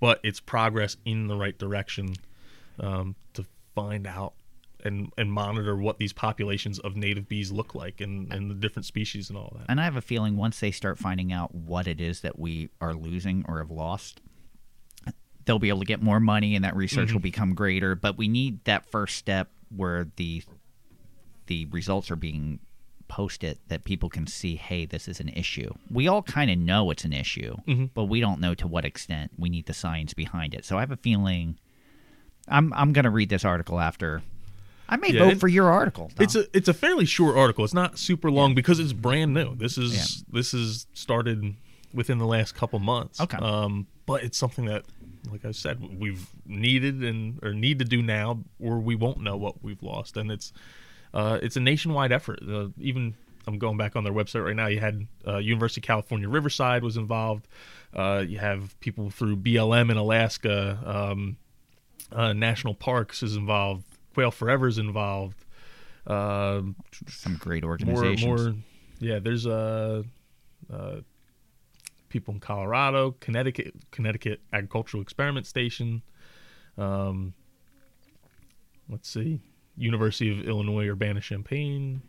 [0.01, 2.15] but it's progress in the right direction
[2.81, 4.35] um, to find out
[4.85, 8.85] and and monitor what these populations of native bees look like and and the different
[8.85, 9.65] species and all that.
[9.69, 12.69] And I have a feeling once they start finding out what it is that we
[12.83, 14.21] are losing or have lost,
[15.47, 17.15] they'll be able to get more money and that research Mm-hmm.
[17.15, 17.95] will become greater.
[17.95, 20.43] But we need that first step where the
[21.47, 22.59] the results are being
[23.15, 25.71] posted that people can see, hey, this is an issue.
[25.89, 27.87] We all kind of know it's an issue, Mm-hmm.
[27.95, 29.31] but we don't know to what extent.
[29.39, 30.65] We need the science behind it.
[30.65, 31.59] So I have a feeling
[32.49, 34.23] I'm I'm gonna read this article after.
[34.89, 36.11] I may Yeah, vote for your article.
[36.19, 37.65] It's a it's a fairly short article.
[37.65, 39.55] It's not super long because it's brand new.
[39.55, 41.55] This is this is started
[41.95, 43.21] within the last couple months.
[43.21, 43.39] Okay.
[43.39, 44.83] Um, but it's something that,
[45.33, 49.37] like I said, we've needed and or need to do now, or we won't know
[49.37, 50.17] what we've lost.
[50.19, 50.53] And it's
[51.15, 52.41] uh, it's a nationwide effort.
[52.47, 53.15] Uh, even
[53.47, 54.67] I'm going back on their website right now.
[54.67, 57.47] You had uh, University of California Riverside was involved.
[57.95, 60.79] Uh, you have people through BLM in Alaska.
[60.85, 61.37] Um,
[62.11, 63.85] uh, national parks is involved.
[64.15, 65.45] Quail Forever is involved.
[66.07, 66.77] Um,
[67.09, 68.25] some great organizations.
[68.25, 68.55] more, more
[69.01, 69.19] yeah.
[69.21, 70.03] There's uh,
[70.73, 70.97] uh,
[72.09, 76.03] people in Colorado, Connecticut, Connecticut Agricultural Experiment Station.
[76.77, 77.35] Um,
[78.89, 79.41] let's see,
[79.77, 82.03] University of Illinois Urbana Champaign,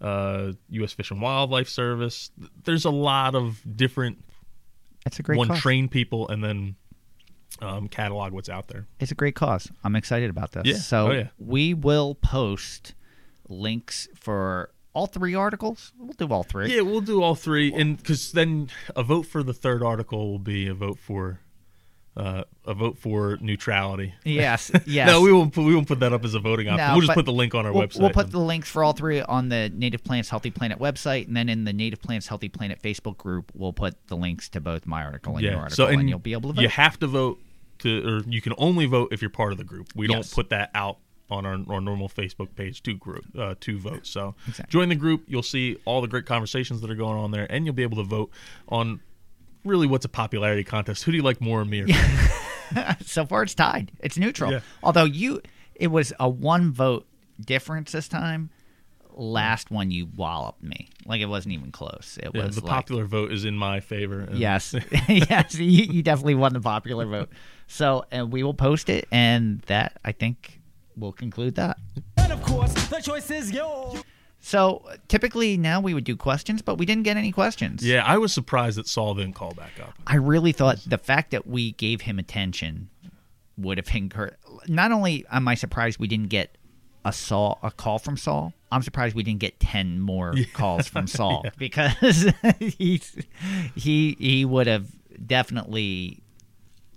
[0.00, 0.92] uh, U.S.
[0.92, 2.30] Fish and Wildlife Service.
[2.64, 4.24] There's a lot of different
[5.06, 5.60] It's a great one cause.
[5.60, 6.76] train people and then
[7.60, 8.86] um, catalog what's out there.
[9.00, 9.70] It's a great cause.
[9.82, 10.66] I'm excited about this.
[10.66, 10.76] Yeah.
[10.76, 11.28] So Oh, yeah.
[11.38, 12.94] we will post
[13.48, 15.92] links for all three articles.
[15.98, 16.74] We'll do all three.
[16.74, 20.38] Yeah, we'll do all three, and because then a vote for the third article will
[20.38, 21.40] be a vote for
[22.18, 24.12] uh, a vote for neutrality.
[24.24, 24.70] Yes.
[24.86, 25.08] Yes.
[25.08, 25.52] No, we won't.
[25.52, 26.86] Put, we won't put that up as a voting option.
[26.86, 28.00] No, we'll just put the link on our we'll, website.
[28.00, 31.36] We'll put the links for all three on the Native Plants Healthy Planet website, and
[31.36, 34.86] then in the Native Plants Healthy Planet Facebook group, we'll put the links to both
[34.86, 36.62] my article and your article, So and, and you'll be able to vote.
[36.62, 37.38] You have to vote
[37.80, 39.88] to, or you can only vote if you're part of the group.
[39.94, 40.14] We Yes.
[40.14, 40.98] don't put that out
[41.30, 44.06] on our, our normal Facebook page to group uh, to vote.
[44.06, 44.70] So Exactly.
[44.70, 45.24] join the group.
[45.26, 47.98] You'll see all the great conversations that are going on there, and you'll be able
[47.98, 48.30] to vote
[48.68, 49.00] on
[49.64, 51.04] really what's a popularity contest.
[51.04, 51.86] Who do you like more, me or
[53.04, 53.92] so far, it's tied.
[54.00, 54.52] It's neutral.
[54.52, 54.60] Yeah.
[54.82, 55.40] Although you,
[55.74, 57.06] it was a one vote
[57.40, 58.50] difference this time.
[59.20, 60.90] Last one, you walloped me.
[61.04, 62.18] Like it wasn't even close.
[62.22, 64.20] It Yeah, was the like, popular vote is in my favor.
[64.20, 64.74] and- Yes,
[65.08, 67.30] yes, you, you definitely won the popular vote.
[67.66, 70.60] So, and we will post it, and that I think
[70.96, 71.78] will conclude that.
[72.16, 74.02] And of course, the choice is yours.
[74.40, 77.84] So typically now we would do questions, but we didn't get any questions.
[77.84, 79.94] Yeah, I was surprised that Saul didn't call back up.
[80.06, 82.88] I really thought the fact that we gave him attention
[83.56, 84.36] would have encouraged.
[84.68, 86.56] Not only am I surprised we didn't get
[87.04, 91.06] a Saul a call from Saul, I'm surprised we didn't get ten more calls from
[91.18, 92.26] Saul because
[92.58, 93.16] he's
[93.74, 94.86] he he would have
[95.26, 96.20] definitely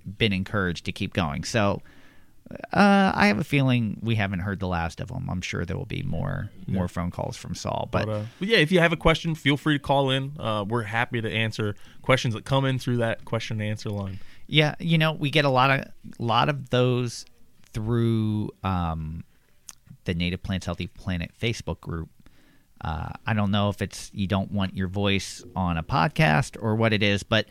[0.06, 1.44] been encouraged to keep going.
[1.44, 1.82] So.
[2.74, 5.30] Uh, I have a feeling we haven't heard the last of them.
[5.30, 8.48] I'm sure there will be more more phone calls from Saul, but, But, uh, but
[8.48, 10.34] yeah, if you have a question, feel free to call in.
[10.40, 14.20] Uh, we're happy to answer questions that come in through that question and answer line.
[14.48, 15.88] Yeah, you know, we get a lot of
[16.20, 17.26] lot of those
[17.74, 19.24] through um,
[20.06, 22.10] the Native Plants Healthy Planet Facebook group.
[22.84, 26.76] Uh, I don't know if it's you don't want your voice on a podcast or
[26.76, 27.46] what it is, but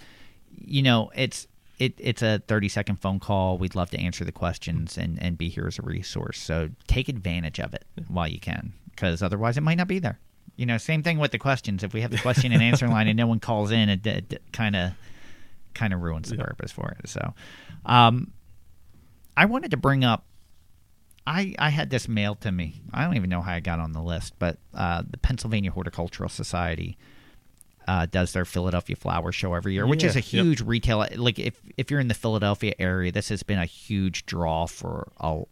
[0.50, 1.46] you know, it's
[1.80, 3.56] it, it's a 30 second phone call.
[3.56, 6.38] We'd love to answer the questions and, and be here as a resource.
[6.38, 10.20] So take advantage of it while you can, because otherwise it might not be there.
[10.56, 11.82] You know, same thing with the questions.
[11.82, 14.76] If we have the question and answer line and no one calls in, it, kind
[14.76, 14.92] of
[15.72, 17.08] kind of ruins the purpose for it.
[17.08, 17.32] So,
[17.86, 18.32] um,
[19.34, 20.26] I wanted to bring up.
[21.26, 22.82] I I had this mailed to me.
[22.92, 26.28] I don't even know how I got on the list, but uh, the Pennsylvania Horticultural
[26.28, 26.98] Society
[27.90, 30.44] uh, does their Philadelphia Flower Show every year, which is a Yeah, yep.
[30.44, 31.04] huge retail.
[31.16, 35.10] Like if if you're in the Philadelphia area, this has been a huge draw for
[35.18, 35.48] all.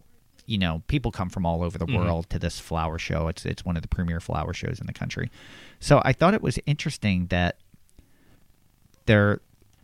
[0.47, 3.27] You know, people come from all over the world to this flower show.
[3.27, 5.33] It's it's one of the premier flower shows in the country.
[5.81, 7.57] So I thought it was interesting that
[9.07, 9.41] their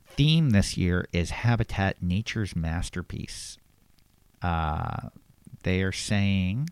[0.07, 3.59] theme this year is Habitat Nature's Masterpiece.
[4.43, 5.09] Uh,
[5.65, 6.69] they are saying,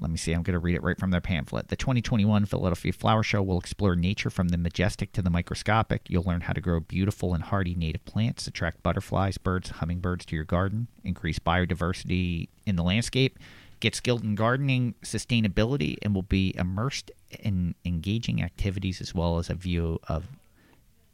[0.00, 1.68] let me see, I'm going to read it right from their pamphlet.
[1.68, 6.02] The 2021 Philadelphia Flower Show will explore nature from the majestic to the microscopic.
[6.08, 10.36] You'll learn how to grow beautiful and hardy native plants, attract butterflies, birds, hummingbirds to
[10.36, 13.38] your garden, increase biodiversity in the landscape,
[13.78, 19.48] get skilled in gardening sustainability, and will be immersed in engaging activities as well as
[19.48, 20.26] a view of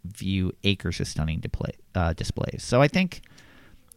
[0.04, 2.62] view acres of stunning display, uh, displays.
[2.62, 3.20] So I think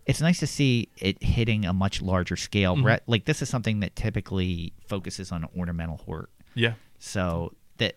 [0.05, 2.75] it's nice to see it hitting a much larger scale.
[2.81, 6.29] Re- Like this is something that typically focuses on ornamental hort.
[6.55, 6.73] Yeah.
[6.99, 7.95] So that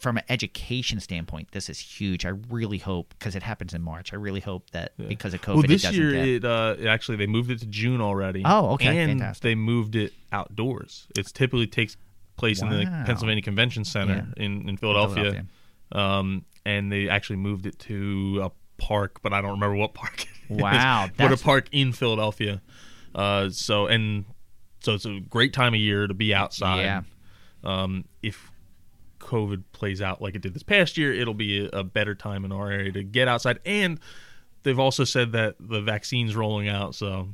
[0.00, 2.26] from an education standpoint, this is huge.
[2.26, 4.12] I really hope because it happens in March.
[4.12, 6.28] I really hope that because of COVID, well, it this doesn't year get.
[6.28, 8.42] it, uh, actually they moved it to June already.
[8.44, 9.42] Oh, okay, and fantastic.
[9.42, 11.06] they moved it outdoors.
[11.16, 11.96] It's typically takes
[12.36, 15.14] place in the Pennsylvania Convention Center in, in Philadelphia.
[15.22, 15.46] Philadelphia.
[15.92, 18.50] Um, and they actually moved it to a
[18.82, 20.26] park, but I don't remember what park.
[20.48, 22.60] Wow, a park in Philadelphia.
[23.14, 24.24] Uh, so and
[24.80, 26.82] so it's a great time of year to be outside.
[26.82, 27.02] Yeah.
[27.62, 28.50] Um, if
[29.20, 32.44] COVID plays out like it did this past year, it'll be a, a better time
[32.44, 33.58] in our area to get outside.
[33.64, 33.98] And
[34.62, 37.28] they've also said that the vaccine's rolling out, so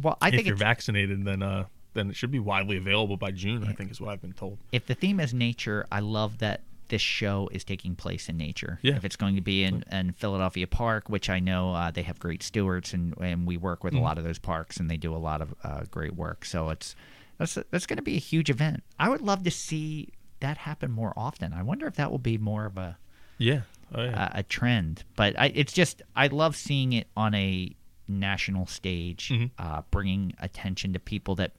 [0.00, 3.30] Well, I think if you're vaccinated, then uh, then it should be widely available by
[3.30, 3.64] June.
[3.64, 4.58] I think is what I've been told.
[4.72, 8.78] if the theme is nature, I love that this show is taking place in nature.
[8.82, 8.96] Yeah.
[8.96, 12.18] If it's going to be in, in Philadelphia Park, which I know uh, they have
[12.18, 15.14] great stewards, and, and we work with a lot of those parks, and they do
[15.14, 16.44] a lot of uh, great work.
[16.44, 16.94] So it's
[17.38, 18.82] that's that's going to be a huge event.
[18.98, 20.10] I would love to see
[20.40, 21.52] that happen more often.
[21.52, 22.98] I wonder if that will be more of a
[23.38, 23.60] Yeah.
[23.94, 24.30] Oh, yeah.
[24.34, 25.04] a, a trend.
[25.16, 27.74] But I, it's just I love seeing it on a
[28.08, 31.52] national stage, uh, bringing attention to people that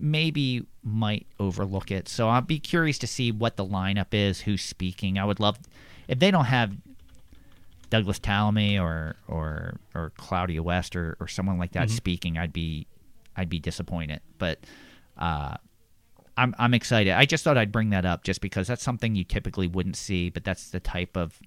[0.00, 2.08] maybe might overlook it.
[2.08, 5.18] So I'll be curious to see what the lineup is, who's speaking.
[5.18, 5.58] I would love
[6.08, 6.72] if they don't have
[7.90, 12.86] Douglas Tallamy or or or Claudia West or, or someone like that speaking, I'd be
[13.36, 14.20] I'd be disappointed.
[14.38, 14.60] But
[15.16, 15.56] uh,
[16.36, 17.12] I'm I'm excited.
[17.12, 20.30] I just thought I'd bring that up just because that's something you typically wouldn't see,
[20.30, 21.38] but that's the type of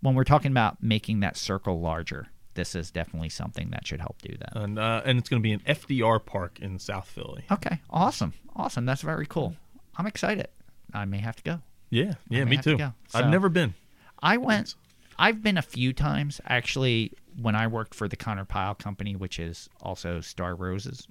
[0.00, 2.28] when we're talking about making that circle larger.
[2.56, 4.56] This is definitely something that should help do that.
[4.56, 7.44] and uh, and it's going to be an FDR park in South Philly.
[7.50, 8.84] Okay, awesome, awesome.
[8.84, 9.54] That's very cool.
[9.96, 10.48] I'm excited.
[10.92, 11.60] I may have to go.
[11.90, 12.14] Yeah.
[12.28, 12.44] Yeah.
[12.44, 12.84] Me have to too.
[13.14, 13.74] I've never been.
[14.20, 14.74] I went.
[15.18, 17.12] I've been a few times actually.
[17.40, 21.06] When I worked for the Conard-Pyle Company, which is also Star Roses,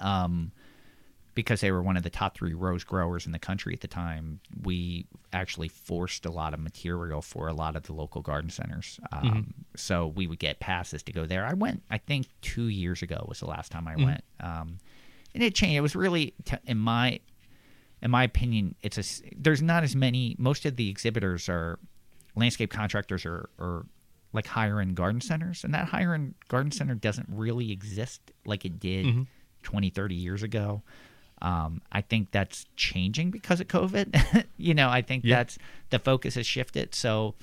[0.00, 0.50] um,
[1.34, 3.88] because they were one of the top three rose growers in the country at the
[3.88, 8.50] time, we actually forced a lot of material for a lot of the local garden
[8.50, 9.00] centers.
[9.12, 11.46] Um, So we would get passes to go there.
[11.46, 11.82] I went.
[11.90, 14.78] I think two years ago was the last time I went, um,
[15.34, 15.76] and it changed.
[15.76, 17.20] It was really, t- in my
[18.02, 19.04] in my opinion, it's a
[19.36, 20.34] there's not as many.
[20.38, 21.78] Most of the exhibitors are
[22.34, 23.86] landscape contractors or, or
[24.34, 28.64] like higher end garden centers, and that higher end garden center doesn't really exist like
[28.66, 29.26] it did
[29.62, 30.82] 20, 30 years ago.
[31.42, 34.44] Um, I think that's changing because of COVID.
[34.56, 35.36] you know, I think Yeah.
[35.38, 35.58] that's
[35.90, 36.94] the focus has shifted.
[36.94, 37.34] So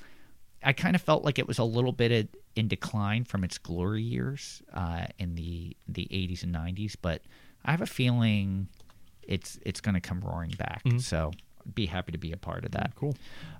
[0.64, 3.58] I kind of felt like it was a little bit in- in decline from its
[3.58, 7.22] glory years uh, in the the 80s and 90s, but
[7.64, 8.68] I have a feeling
[9.24, 10.82] it's it's going to come roaring back.
[11.00, 11.32] So
[11.76, 12.91] be happy to be a part of that.
[12.95, 13.00] Mm-hmm.
[13.00, 13.16] Cool.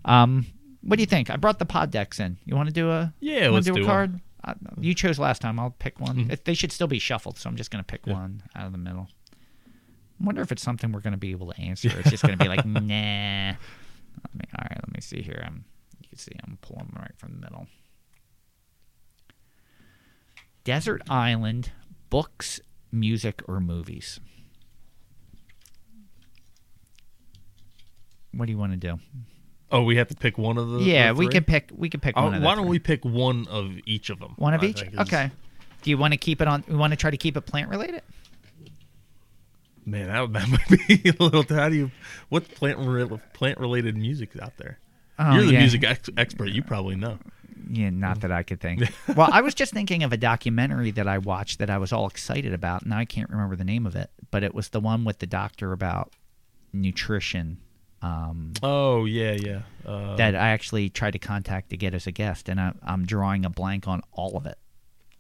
[0.06, 0.46] Um,
[0.82, 1.30] what do you think?
[1.30, 2.38] I brought the pod decks in.
[2.46, 4.20] You want to do a Yeah, let's do a do card?
[4.44, 5.60] Uh, you chose last time.
[5.60, 6.16] I'll pick one.
[6.16, 6.34] Mm-hmm.
[6.46, 8.78] They should still be shuffled, so I'm just going to pick one out of the
[8.78, 9.10] middle.
[10.20, 11.90] I wonder if it's something we're going to be able to answer.
[12.00, 12.80] It's just going to be like, nah.
[12.82, 15.42] Let me, all right, let me see here.
[15.46, 15.64] I'm,
[16.02, 17.68] you can see I'm pulling them right from the middle.
[20.66, 21.72] Desert Island,
[22.10, 22.60] books,
[22.92, 24.20] music, or movies?
[28.34, 29.00] What do you want to do?
[29.72, 30.80] Oh, we have to pick one of the.
[30.80, 31.72] Yeah, the we can pick.
[31.76, 32.42] We can pick Uh, one.
[32.42, 32.72] Why don't three.
[32.72, 34.34] we pick one of each of them?
[34.38, 34.82] One of I each.
[34.82, 35.32] is- Okay.
[35.82, 36.64] Do you want to keep it on?
[36.68, 38.02] We want to try to keep it plant related.
[39.90, 41.44] Man, that, that might be a little.
[41.56, 41.92] How do you?
[42.30, 42.80] What plant
[43.34, 44.80] plant related music's out there?
[45.18, 45.60] Oh, You're the yeah.
[45.60, 46.50] music ex- expert.
[46.50, 47.18] You probably know.
[47.72, 48.82] Yeah, not that I could think.
[49.16, 52.08] well, I was just thinking of a documentary that I watched that I was all
[52.08, 52.86] excited about.
[52.86, 55.28] Now I can't remember the name of it, but it was the one with the
[55.28, 56.14] doctor about
[56.74, 57.60] nutrition.
[58.02, 59.62] Um, Oh yeah, yeah.
[59.86, 63.06] Uh, that I actually tried to contact to get as a guest, and I, I'm
[63.06, 64.58] drawing a blank on all of it.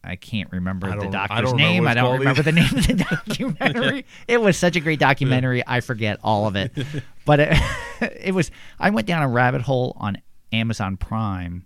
[0.04, 1.88] I can't remember I the I doctor's don't name.
[1.88, 4.06] I don't remember the name of the documentary.
[4.28, 5.62] it was such a great documentary.
[5.68, 6.72] I forget all of it.
[7.26, 7.58] But it,
[8.02, 8.50] it was.
[8.80, 10.18] I went down a rabbit hole on
[10.54, 11.66] Amazon Prime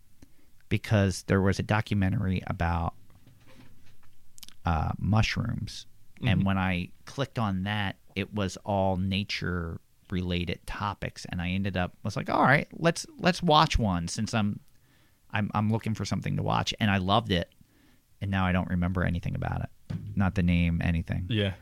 [0.70, 2.96] because there was a documentary about
[4.66, 5.86] uh, mushrooms,
[6.18, 6.28] Mm-hmm.
[6.28, 11.76] and when I clicked on that, it was all nature related topics, and I ended
[11.76, 14.60] up was like, all right, let's let's watch one since I'm
[15.32, 17.50] I'm I'm looking for something to watch, and I loved it,
[18.24, 21.26] and now I don't remember anything about it, not the name, anything.
[21.30, 21.54] yeah,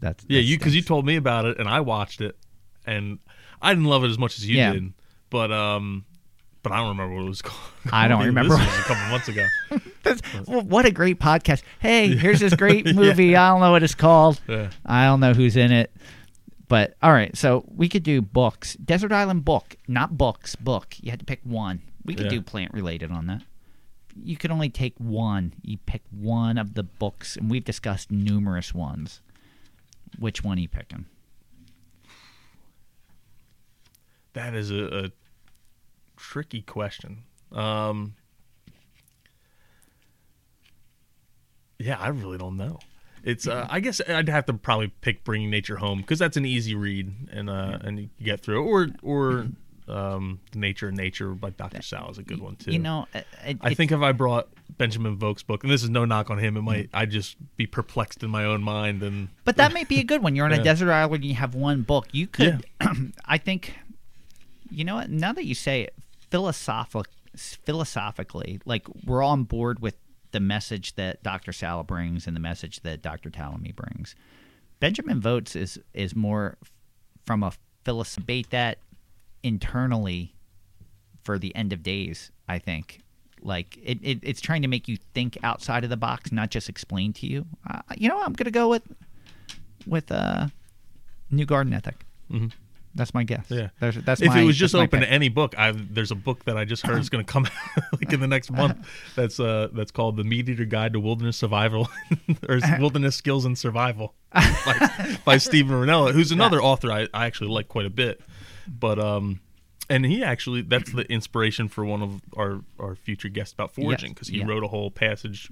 [0.00, 0.38] That's yeah.
[0.38, 2.36] that You because you told me about it and I watched it,
[2.86, 3.18] and
[3.60, 4.72] I didn't love it as much as you Yeah.
[4.74, 4.92] did.
[5.30, 6.04] But um,
[6.62, 7.60] but I don't remember what it was called.
[7.92, 8.54] I don't This remember.
[8.56, 9.46] was a couple months ago.
[10.02, 11.62] That's- well, what a great podcast!
[11.80, 13.34] Hey, here's this great movie.
[13.36, 14.40] I don't know what it's called.
[14.48, 14.70] Yeah.
[14.86, 15.90] I don't know who's in it.
[16.68, 18.74] But all right, so we could do books.
[18.76, 20.54] Desert Island book, not books.
[20.54, 20.94] Book.
[21.00, 21.82] You had to pick one.
[22.04, 22.30] We could Yeah.
[22.30, 23.42] do plant related on that.
[24.22, 25.54] You could only take one.
[25.62, 29.20] You pick one of the books, and we've discussed numerous ones.
[30.18, 31.06] Which one are you picking?
[34.32, 35.12] That is a, a
[36.16, 37.24] tricky question.
[37.52, 38.14] Um,
[41.78, 42.78] yeah, I really don't know.
[43.22, 46.46] It's uh, I guess I'd have to probably pick Bringing Nature Home because that's an
[46.46, 48.66] easy read and uh, and you get through it.
[48.66, 49.46] Or or
[49.90, 51.82] um, Nature of Nature by Dr.
[51.82, 52.72] Sal is a good one too.
[52.72, 55.90] You know, uh, it, I think if I brought Benjamin Vogt's book, and this is
[55.90, 59.28] no knock on him, it might I'd just be perplexed in my own mind and
[59.44, 60.36] But that might be a good one.
[60.36, 62.08] You're on a desert island and you have one book.
[62.12, 62.64] You could,
[63.24, 63.74] I think,
[64.70, 65.10] you know what?
[65.10, 65.94] Now that you say it,
[66.30, 69.96] philosophic, philosophically, like we're all on board with
[70.32, 71.52] the message that Dr.
[71.52, 73.30] Sala brings and the message that Dr.
[73.30, 74.14] Tallamy brings.
[74.78, 76.56] Benjamin Vogt's is is more
[77.26, 77.52] from a
[77.84, 78.78] philosophy debate that
[79.42, 80.34] internally
[81.22, 82.30] for the end of days.
[82.48, 83.00] I think
[83.42, 86.68] like it, it it's trying to make you think outside of the box, not just
[86.68, 87.46] explain to you.
[87.68, 88.82] Uh, you know, I'm gonna go with
[89.86, 90.48] with uh,
[91.30, 92.04] New Garden Ethic.
[92.30, 92.52] Mhm.
[92.94, 93.46] That's my guess.
[93.48, 95.08] Yeah, that's, that's if my, it was just open pick.
[95.08, 97.46] to any book, I there's a book that I just heard is going to come
[97.46, 98.84] out like in the next month.
[99.14, 101.88] That's uh that's called the Meat Eater Guide to Wilderness Survival
[102.48, 107.50] or Wilderness Skills and Survival by, by Steven Rinella, who's another author I, I actually
[107.50, 108.20] like quite a bit.
[108.78, 109.40] But um,
[109.88, 114.12] and he actually that's the inspiration for one of our our future guests about forging
[114.12, 114.46] because he yeah.
[114.46, 115.50] wrote a whole passage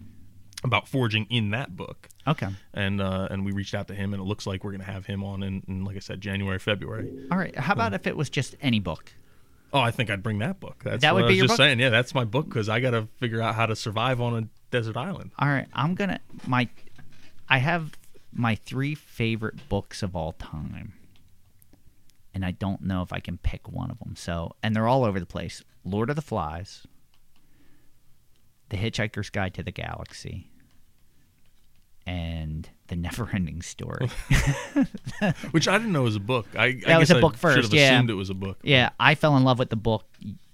[0.65, 2.49] about forging in that book Okay.
[2.75, 5.07] and uh, and we reached out to him, and it looks like we're gonna have
[5.07, 7.11] him on in, in like I said, January, February.
[7.31, 7.57] All right.
[7.57, 9.13] How about if it was just any book?
[9.73, 10.83] Oh, I think I'd bring that book.
[10.85, 11.57] That's That would I be was just book?
[11.59, 11.79] saying.
[11.79, 14.49] Yeah, that's my book because I got to figure out how to survive on a
[14.71, 15.31] desert island.
[15.39, 15.67] All right.
[15.75, 16.69] I'm gonna my.
[17.49, 17.93] I have
[18.33, 20.93] my three favorite books of all time,
[22.39, 24.15] and I don't know if I can pick one of them.
[24.15, 26.87] So, and they're all over the place: Lord of the Flies,
[28.69, 30.53] The Hitchhiker's Guide to the Galaxy,
[32.07, 34.09] and The Never-Ending Story.
[35.51, 36.47] Which I didn't know was a book.
[36.57, 37.93] I, I was guess a I book Should first, yeah.
[37.95, 38.59] assumed it was a book.
[38.63, 40.07] Yeah, I fell in love with the book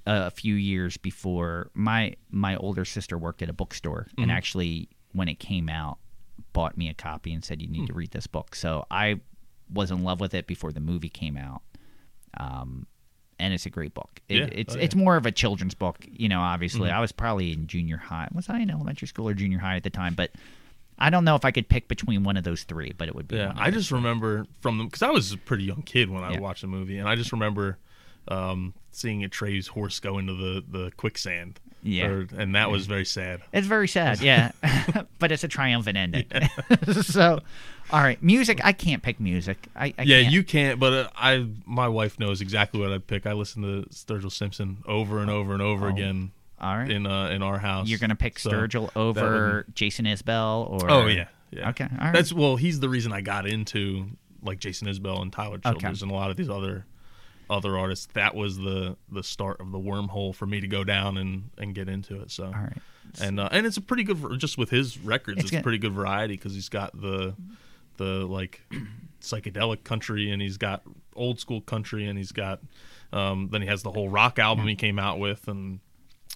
[0.06, 1.70] uh, a few years before.
[1.74, 4.34] My my older sister worked at a bookstore and Mhm.
[4.34, 5.98] actually when it came out
[6.52, 7.86] bought me a copy and said you need Hmm.
[7.86, 8.54] to read this book.
[8.56, 9.20] So I
[9.72, 11.62] was in love with it before the movie came out.
[12.38, 12.86] Um
[13.40, 14.20] and it's a great book.
[14.28, 14.48] It, Yeah.
[14.52, 16.40] It's Oh, it's more of a children's book, you know.
[16.40, 16.92] Obviously, Mhm.
[16.94, 18.28] I was probably in junior high.
[18.32, 20.14] Was I in elementary school or junior high at the time?
[20.14, 20.30] But
[20.98, 22.92] I don't know if I could pick between one of those three.
[22.96, 23.36] But it would be.
[23.36, 26.34] Yeah, I just remember from them because I was a pretty young kid when I
[26.34, 26.38] Yeah.
[26.40, 27.78] watched the movie, and I just remember
[28.28, 31.60] um, seeing Atreyu's horse go into the, the quicksand.
[31.84, 32.06] Yeah.
[32.06, 33.42] Or- and that was very sad.
[33.52, 34.52] It's very sad, yeah,
[35.18, 36.24] but it's a triumphant ending.
[37.02, 37.40] so,
[37.92, 38.60] all right, music.
[38.64, 39.68] I can't pick music.
[39.76, 40.32] I, I yeah, can't.
[40.32, 40.80] you can't.
[40.80, 43.26] But uh, I, my wife knows exactly what I'd pick.
[43.26, 46.30] I listen to Sturgill Simpson over and over and over Oh, again.
[46.58, 46.90] all right.
[46.90, 50.90] In uh, in our house, You're gonna pick So Sturgill over Jason Isbell or?
[50.90, 51.68] Oh yeah, yeah.
[51.68, 52.14] Okay, all right.
[52.14, 54.06] That's well, he's the reason I got into
[54.42, 55.78] like Jason Isbell and Tyler Okay.
[55.80, 56.86] Childers and a lot of these other
[57.50, 58.08] other artists.
[58.14, 61.74] That was the the start of the wormhole for me to go down and and
[61.74, 62.30] get into it.
[62.30, 62.78] So all right,
[63.20, 65.36] and uh, and it's a pretty good just with his records.
[65.38, 65.60] It's It's, good.
[65.60, 67.34] a pretty good variety because he's got the
[67.96, 68.60] the like
[69.20, 70.82] psychedelic country and he's got
[71.16, 72.60] old school country and he's got
[73.12, 75.80] um, then he has the whole rock album he came out with and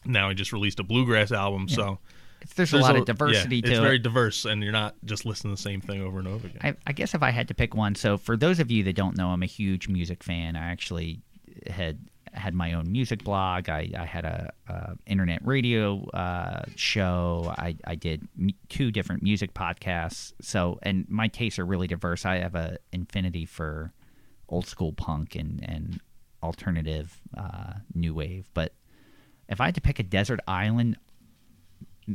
[0.05, 1.69] now he just released a bluegrass album.
[1.69, 1.99] So
[2.43, 3.83] It's- there's a lot of diversity yeah, to It's it.
[3.83, 6.61] very diverse and you're not just listening to the same thing over and over again.
[6.63, 8.95] I, I guess if I had to pick one, so for those of you that
[8.97, 10.57] don't know, I'm a huge music fan.
[10.57, 11.21] I actually
[11.69, 11.99] had
[12.35, 13.69] had my own music blog.
[13.69, 17.53] I, I had a, a internet radio uh, show.
[17.59, 20.33] I, I did m- two different music podcasts.
[20.41, 22.25] So and my tastes are really diverse.
[22.27, 23.93] I have a infinity for
[24.49, 26.01] old school punk and and
[26.43, 28.49] alternative uh, new wave.
[28.55, 28.73] But
[29.49, 30.97] if I had to pick a desert island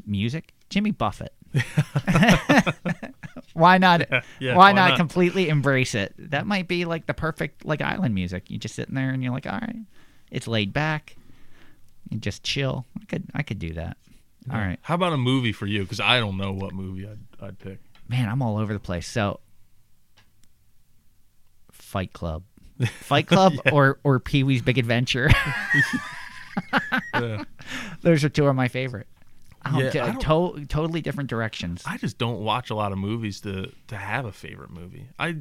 [0.05, 1.33] music, Jimmy Buffett.
[3.53, 4.01] why not?
[4.39, 4.97] Yeah, why, why not, not?
[4.97, 6.13] completely embrace it?
[6.17, 8.49] That might be like the perfect like island music.
[8.49, 9.75] You just sitting there and you're like, all right,
[10.31, 11.15] it's laid back.
[12.09, 12.85] You just chill.
[13.01, 13.97] I could I could do that.
[14.51, 15.83] All right, How about a movie for you?
[15.83, 17.79] Because I don't know what movie I'd, I'd pick.
[18.09, 19.07] man, I'm all over the place.
[19.07, 19.39] So,
[21.71, 22.43] Fight Club,
[22.99, 25.29] Fight Club, or or Pee Wee's Big Adventure.
[27.13, 27.43] Yeah.
[28.01, 29.07] Those are two of my favorite.
[29.65, 31.83] Oh, Yeah, t- I don't- to- totally different directions.
[31.85, 35.07] I just don't watch a lot of movies to to have a favorite movie.
[35.17, 35.37] I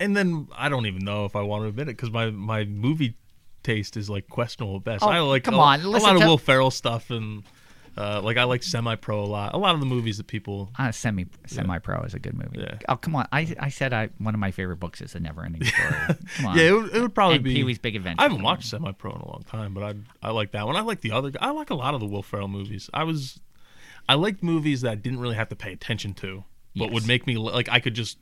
[0.00, 2.64] and then I don't even know if I want to admit it because my my
[2.64, 3.16] movie
[3.62, 5.04] taste is like questionable at best.
[5.04, 7.44] Oh, I like come a, on, a lot of Will Ferrell stuff and
[7.96, 9.54] uh, like I like Semi Pro a lot.
[9.54, 12.60] A lot of the movies that people Uh, semi semi pro is a good movie.
[12.60, 12.78] Yeah.
[12.88, 13.26] Oh come on!
[13.32, 15.92] I I said I one of my favorite books is a never ending story.
[16.36, 16.58] Come on.
[16.58, 18.20] yeah, it would, it would probably And be Pee Wee's Big Adventure.
[18.20, 19.94] I haven't watched Semi Pro in a long time, but I
[20.28, 20.76] I like that one.
[20.76, 21.30] I like the other.
[21.40, 22.90] I like a lot of the Will Ferrell movies.
[22.92, 23.40] I was
[24.08, 26.44] I liked movies that I didn't really have to pay attention to,
[26.76, 28.18] but would make me like I could just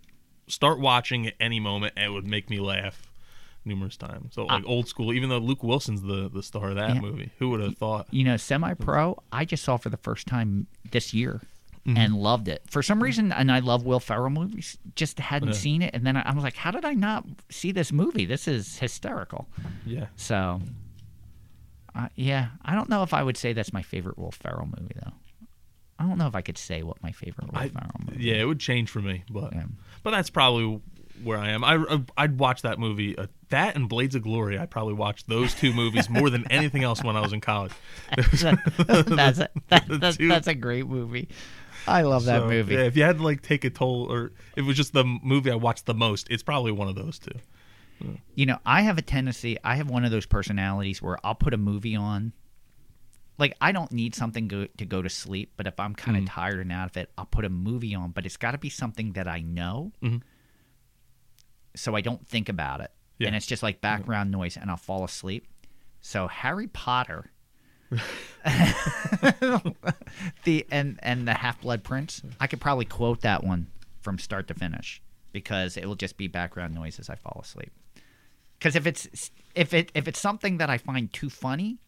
[0.48, 3.10] start watching at any moment and it would make me laugh
[3.64, 4.34] numerous times.
[4.34, 6.94] So like old school, even though Luke Wilson's the the star of that Ah.
[6.94, 7.00] Yeah.
[7.00, 8.06] movie, who would have thought?
[8.10, 9.22] You know, semi pro.
[9.32, 11.40] I just saw for the first time this year.
[11.84, 11.96] Mm-hmm.
[11.98, 14.78] And loved it for some reason, and I love Will Ferrell movies.
[14.94, 15.54] Just hadn't Yeah.
[15.54, 18.24] seen it, and then I, I was like, "How did I not see this movie?
[18.24, 19.48] This is hysterical."
[19.84, 20.60] Yeah, So,
[21.94, 24.94] uh, yeah, I don't know if I would say that's my favorite Will Ferrell movie,
[25.04, 25.12] though.
[25.98, 28.24] I don't know if I could say what my favorite Will I, Ferrell movie.
[28.24, 29.64] yeah, it would change for me, but Yeah.
[30.04, 30.80] but that's probably
[31.24, 31.64] where I am.
[31.64, 33.16] I uh, I'd watch that movie.
[33.16, 34.58] Uh, that and Blades of Glory.
[34.58, 37.72] I probably watched those two movies more than anything else when I was in college.
[38.16, 38.58] that's a,
[39.68, 41.28] that, that's, that's a great movie.
[41.86, 42.74] I love that So, movie.
[42.74, 45.50] Yeah, if you had to like take a toll, or it was just the movie
[45.50, 47.38] I watched the most, it's probably one of those two.
[48.34, 49.56] You know, I have a tendency.
[49.62, 52.32] I have one of those personalities where I'll put a movie on.
[53.38, 56.24] Like I don't need something go, to go to sleep, but if I'm kind of
[56.24, 56.34] mm-hmm.
[56.34, 58.10] tired and out of it, I'll put a movie on.
[58.10, 60.18] But it's got to be something that I know, mm-hmm.
[61.74, 63.28] So I don't think about it, Yeah.
[63.28, 65.46] and it's just like background noise, and I'll fall asleep.
[66.00, 67.30] So Harry Potter,
[70.44, 73.68] the and and the Half Blood Prince, I could probably quote that one
[74.00, 75.02] from start to finish
[75.32, 77.72] because it will just be background noise as I fall asleep.
[78.58, 81.78] Because if it's if it if it's something that I find too funny,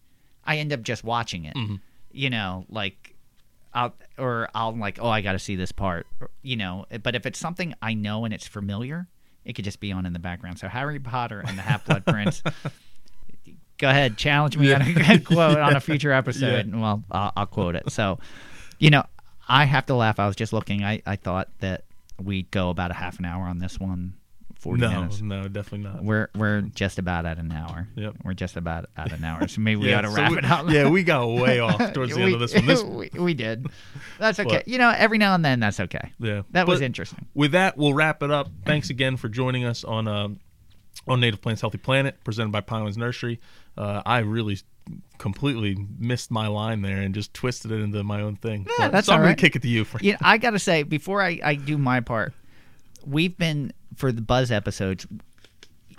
[0.44, 1.54] I end up just watching it.
[1.56, 1.76] Mm-hmm.
[2.10, 3.14] You know, like
[3.72, 6.06] I'll or I'll like, oh, I got to see this part.
[6.20, 9.08] Or, you know, but if it's something I know and it's familiar,
[9.44, 10.58] it could just be on in the background.
[10.58, 12.42] So Harry Potter and the Half Blood Prince.
[13.78, 16.66] Go ahead, challenge me on a quote on a future episode.
[16.66, 17.90] and Well, I'll, I'll quote it.
[17.90, 18.18] So,
[18.78, 19.04] you know,
[19.48, 20.18] I have to laugh.
[20.20, 20.84] I was just looking.
[20.84, 21.84] I, I thought that
[22.22, 24.14] we'd go about a half an hour on this one.
[24.64, 25.20] Forty No, minutes.
[25.20, 26.02] no, definitely not.
[26.02, 27.86] We're we're just about at an hour.
[27.96, 28.14] Yep.
[28.24, 29.46] We're just about at an hour.
[29.46, 30.70] So maybe we yeah, ought to so wrap we- it up.
[30.70, 32.64] Yeah, we got way off towards the end of this one.
[32.64, 33.66] This, we, we did.
[34.18, 34.48] That's okay.
[34.48, 36.12] But- you know, every now and then that's okay.
[36.18, 37.26] yeah, That was interesting.
[37.34, 38.48] With that, we'll wrap it up.
[38.64, 40.40] Thanks again for joining us on um,
[41.06, 43.40] on Native Plants Healthy Planet, presented by Pinelands Nursery.
[43.76, 44.56] Uh, I really
[45.18, 48.66] completely missed my line there and just twisted it into my own thing.
[48.66, 49.84] Yeah, But- that's so I'm all gonna kick it to you.
[49.84, 52.32] For, know, I got to say before I, I do my part,
[53.06, 55.06] we've been for the buzz episodes.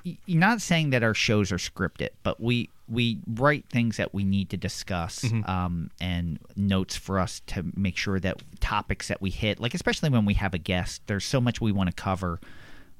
[0.04, 4.24] You're not saying that our shows are scripted, but we we write things that we
[4.24, 5.50] need to discuss Mm-hmm.
[5.50, 10.10] um, and notes for us to make sure that topics that we hit, like especially
[10.12, 12.40] when we have a guest, there's so much we want to cover.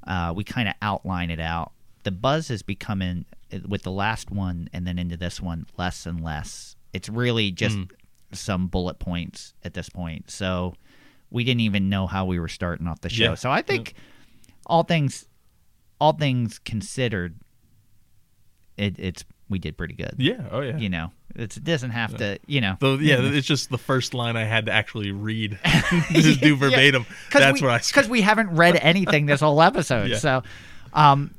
[0.08, 1.72] Uh, we kind of outline it out.
[2.02, 3.26] The buzz is becoming
[3.68, 6.76] with the last one and then into this one less and less.
[6.94, 7.90] It's really just Mm.
[8.32, 10.32] some bullet points at this point.
[10.32, 10.74] So
[11.30, 13.24] we didn't even know how we were starting off the show.
[13.24, 13.36] Yeah.
[13.36, 13.94] So I think
[14.66, 15.28] all things
[16.00, 17.36] all things considered
[18.78, 20.16] it, it's we did pretty good.
[20.18, 20.78] yeah, oh yeah.
[20.78, 22.78] You know, it's, it doesn't have to, you know.
[22.80, 25.60] Though, yeah, it's just the first line I had to actually read,
[26.12, 27.06] just do verbatim.
[27.32, 29.96] That's we, what I because we haven't read anything this whole episode.
[30.06, 30.18] Yeah.
[30.18, 30.44] So,
[30.94, 31.34] um,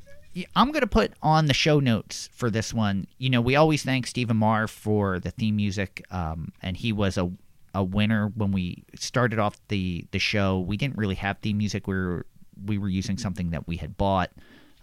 [0.55, 3.07] I'm gonna put on the show notes for this one.
[3.17, 7.17] You know, we always thank Stephen Marr for the theme music, um, and he was
[7.17, 7.31] a
[7.73, 10.59] a winner when we started off the the show.
[10.59, 11.87] We didn't really have theme music.
[11.87, 12.25] We were
[12.65, 14.31] we were using something that we had bought.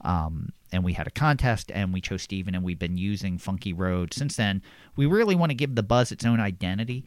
[0.02, 3.72] Um, and we had a contest, and we chose Steven, and we've been using Funky
[3.72, 4.60] Road since then.
[4.96, 7.04] We really want to give the buzz its own identity,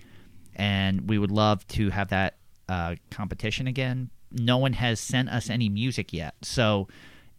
[0.55, 2.37] and we would love to have that
[2.69, 4.09] uh, competition again.
[4.31, 6.87] No one has sent us any music yet, so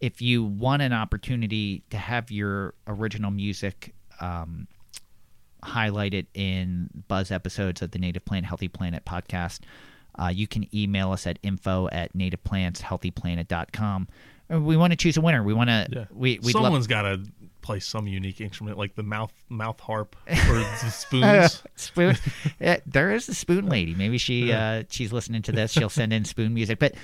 [0.01, 4.68] if you want an opportunity to have your original music um,
[5.64, 9.61] highlighted in buzz episodes of the Native Plant Healthy Planet podcast,
[10.21, 14.09] uh, you can email us at info at nativeplantshealthyplanet.com.
[14.53, 15.43] Uh, We want to choose a winner.
[15.43, 15.87] We want to.
[15.91, 16.05] Yeah.
[16.11, 17.21] We we'd Someone's love got to
[17.61, 21.62] play some unique instrument, like the mouth mouth harp or the spoons.
[21.77, 22.16] spoon.
[22.61, 23.95] Yeah, there is a spoon lady.
[23.95, 25.73] Maybe she uh, she's listening to this.
[25.73, 26.95] She'll send in spoon music, but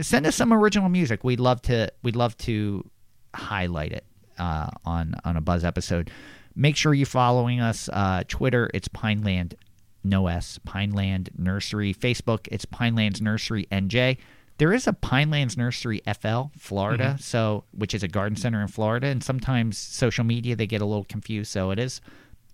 [0.00, 1.22] send us some original music.
[1.24, 1.90] We'd love to.
[2.02, 2.88] We'd love to
[3.34, 4.04] highlight it
[4.38, 6.10] uh, on on a Buzz episode.
[6.56, 7.88] Make sure you're following us.
[7.92, 9.54] Uh, Twitter, it's Pineland,
[10.02, 11.92] no S, Pineland Nursery.
[11.94, 14.18] Facebook, it's Pinelands Nursery NJ.
[14.58, 17.20] There is a Pinelands Nursery FL, Florida, mm-hmm.
[17.20, 20.86] so which is a garden center in Florida, and sometimes social media they get a
[20.86, 21.50] little confused.
[21.50, 22.00] So it is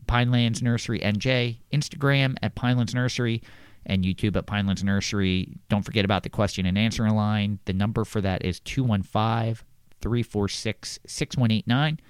[0.07, 3.43] Pinelands Nursery NJ, Instagram at Pinelands Nursery,
[3.85, 5.59] and YouTube at Pinelands Nursery.
[5.69, 7.59] Don't forget about the question and answer line.
[7.65, 9.65] The number for that is 215
[10.01, 12.01] 346 6189.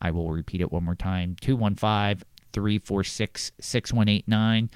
[0.00, 4.70] I will repeat it one more time 215 346 6189.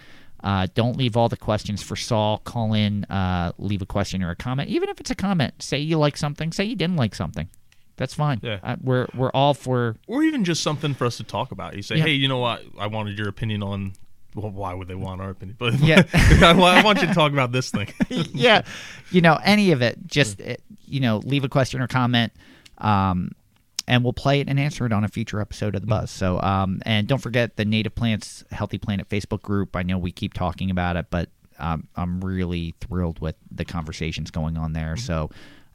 [0.45, 2.39] Uh, don't leave all the questions for Saul.
[2.39, 4.69] Call in, uh, leave a question or a comment.
[4.69, 7.49] Even if it's a comment, say you like something, say you didn't like something.
[7.97, 8.39] That's fine.
[8.43, 8.61] Yeah.
[8.63, 11.75] Uh, we're we're all for or even just something for us to talk about.
[11.75, 12.05] You say, Yeah.
[12.05, 12.63] "Hey, you know what?
[12.79, 13.95] I wanted your opinion on."
[14.37, 15.57] Well, why would they want our opinion?
[15.59, 16.05] But Yeah.
[16.15, 17.93] I, want you to talk about this thing.
[18.09, 18.63] yeah,
[19.11, 20.41] you know, any of it, just
[20.87, 22.33] you know, leave a question or comment,
[22.79, 23.33] um,
[23.89, 26.11] and we'll play it and answer it on a future episode of the Buzz.
[26.11, 29.75] So, um, and don't forget the Native Plants Healthy Planet Facebook group.
[29.75, 34.31] I know we keep talking about it, but um, I'm really thrilled with the conversations
[34.31, 34.97] going on there.
[34.97, 35.31] So,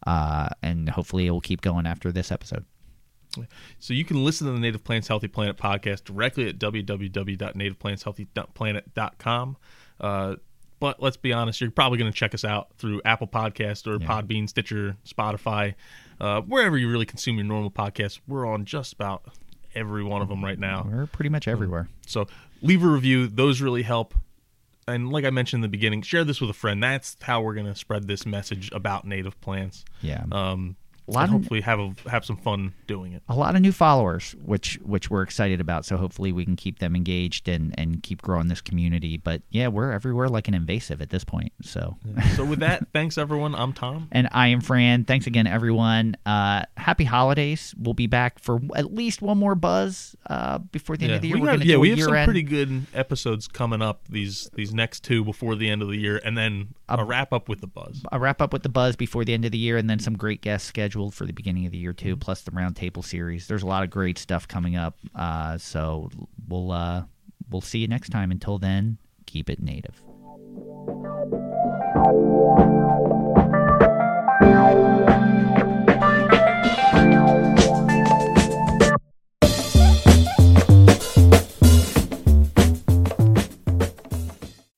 [0.08, 2.66] uh, and hopefully it will keep going after this episode.
[3.80, 9.58] So you can listen to the Native Plants Healthy Planet podcast directly at www.nativeplantshealthyplanet.com.
[10.00, 10.36] Uh,
[10.80, 14.00] But let's be honest, you're probably going to check us out through Apple Podcast or
[14.00, 15.76] Podbean, Stitcher, Spotify,
[16.20, 18.20] uh, wherever you really consume your normal podcasts.
[18.28, 19.24] We're on just about
[19.76, 20.88] every one of them right now.
[20.90, 21.90] We're pretty much everywhere.
[22.06, 22.28] So
[22.62, 24.14] leave a review; those really help.
[24.88, 26.84] And like I mentioned in the beginning, share this with a friend.
[26.84, 29.86] That's how we're going to spread this message about native plants.
[30.02, 30.26] Yeah.
[30.32, 30.76] Um,
[31.08, 33.24] A lot and hopefully have a, have some fun doing it.
[33.28, 35.86] a lot of new followers, which which we're excited about.
[35.86, 39.18] So hopefully we can keep them engaged and and keep growing this community.
[39.18, 41.52] But yeah, we're everywhere like an invasive at this point.
[41.62, 41.98] So.
[42.36, 43.54] So with that, thanks everyone.
[43.56, 44.08] I'm Tom.
[44.12, 45.04] And I am Fran.
[45.04, 46.16] Thanks again, everyone.
[46.26, 47.76] Uh, happy holidays.
[47.78, 51.22] We'll be back for at least one more buzz uh, before the end Yeah, of
[51.22, 51.38] the year.
[51.38, 54.02] we, got- yeah, we a have some year-end- pretty good episodes coming up.
[54.10, 57.50] These these next two before the end of the year, and then a wrap up
[57.50, 58.04] with the buzz.
[58.12, 60.16] a wrap up with the buzz before the end of the year, and then some
[60.16, 62.16] great guests scheduled for the beginning of the year too.
[62.16, 63.48] Plus the roundtable series.
[63.48, 64.96] There's a lot of great stuff coming up.
[65.16, 66.12] Uh, so
[66.48, 67.04] we'll uh,
[67.50, 68.30] we'll see you next time.
[68.30, 70.00] Until then, keep it native.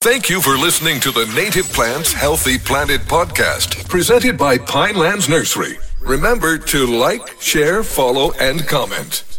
[0.02, 5.78] Thank you for listening to the Native Plants Healthy Planet podcast, presented by Pinelands Nursery.
[6.06, 9.35] Remember to like, share, follow, and comment.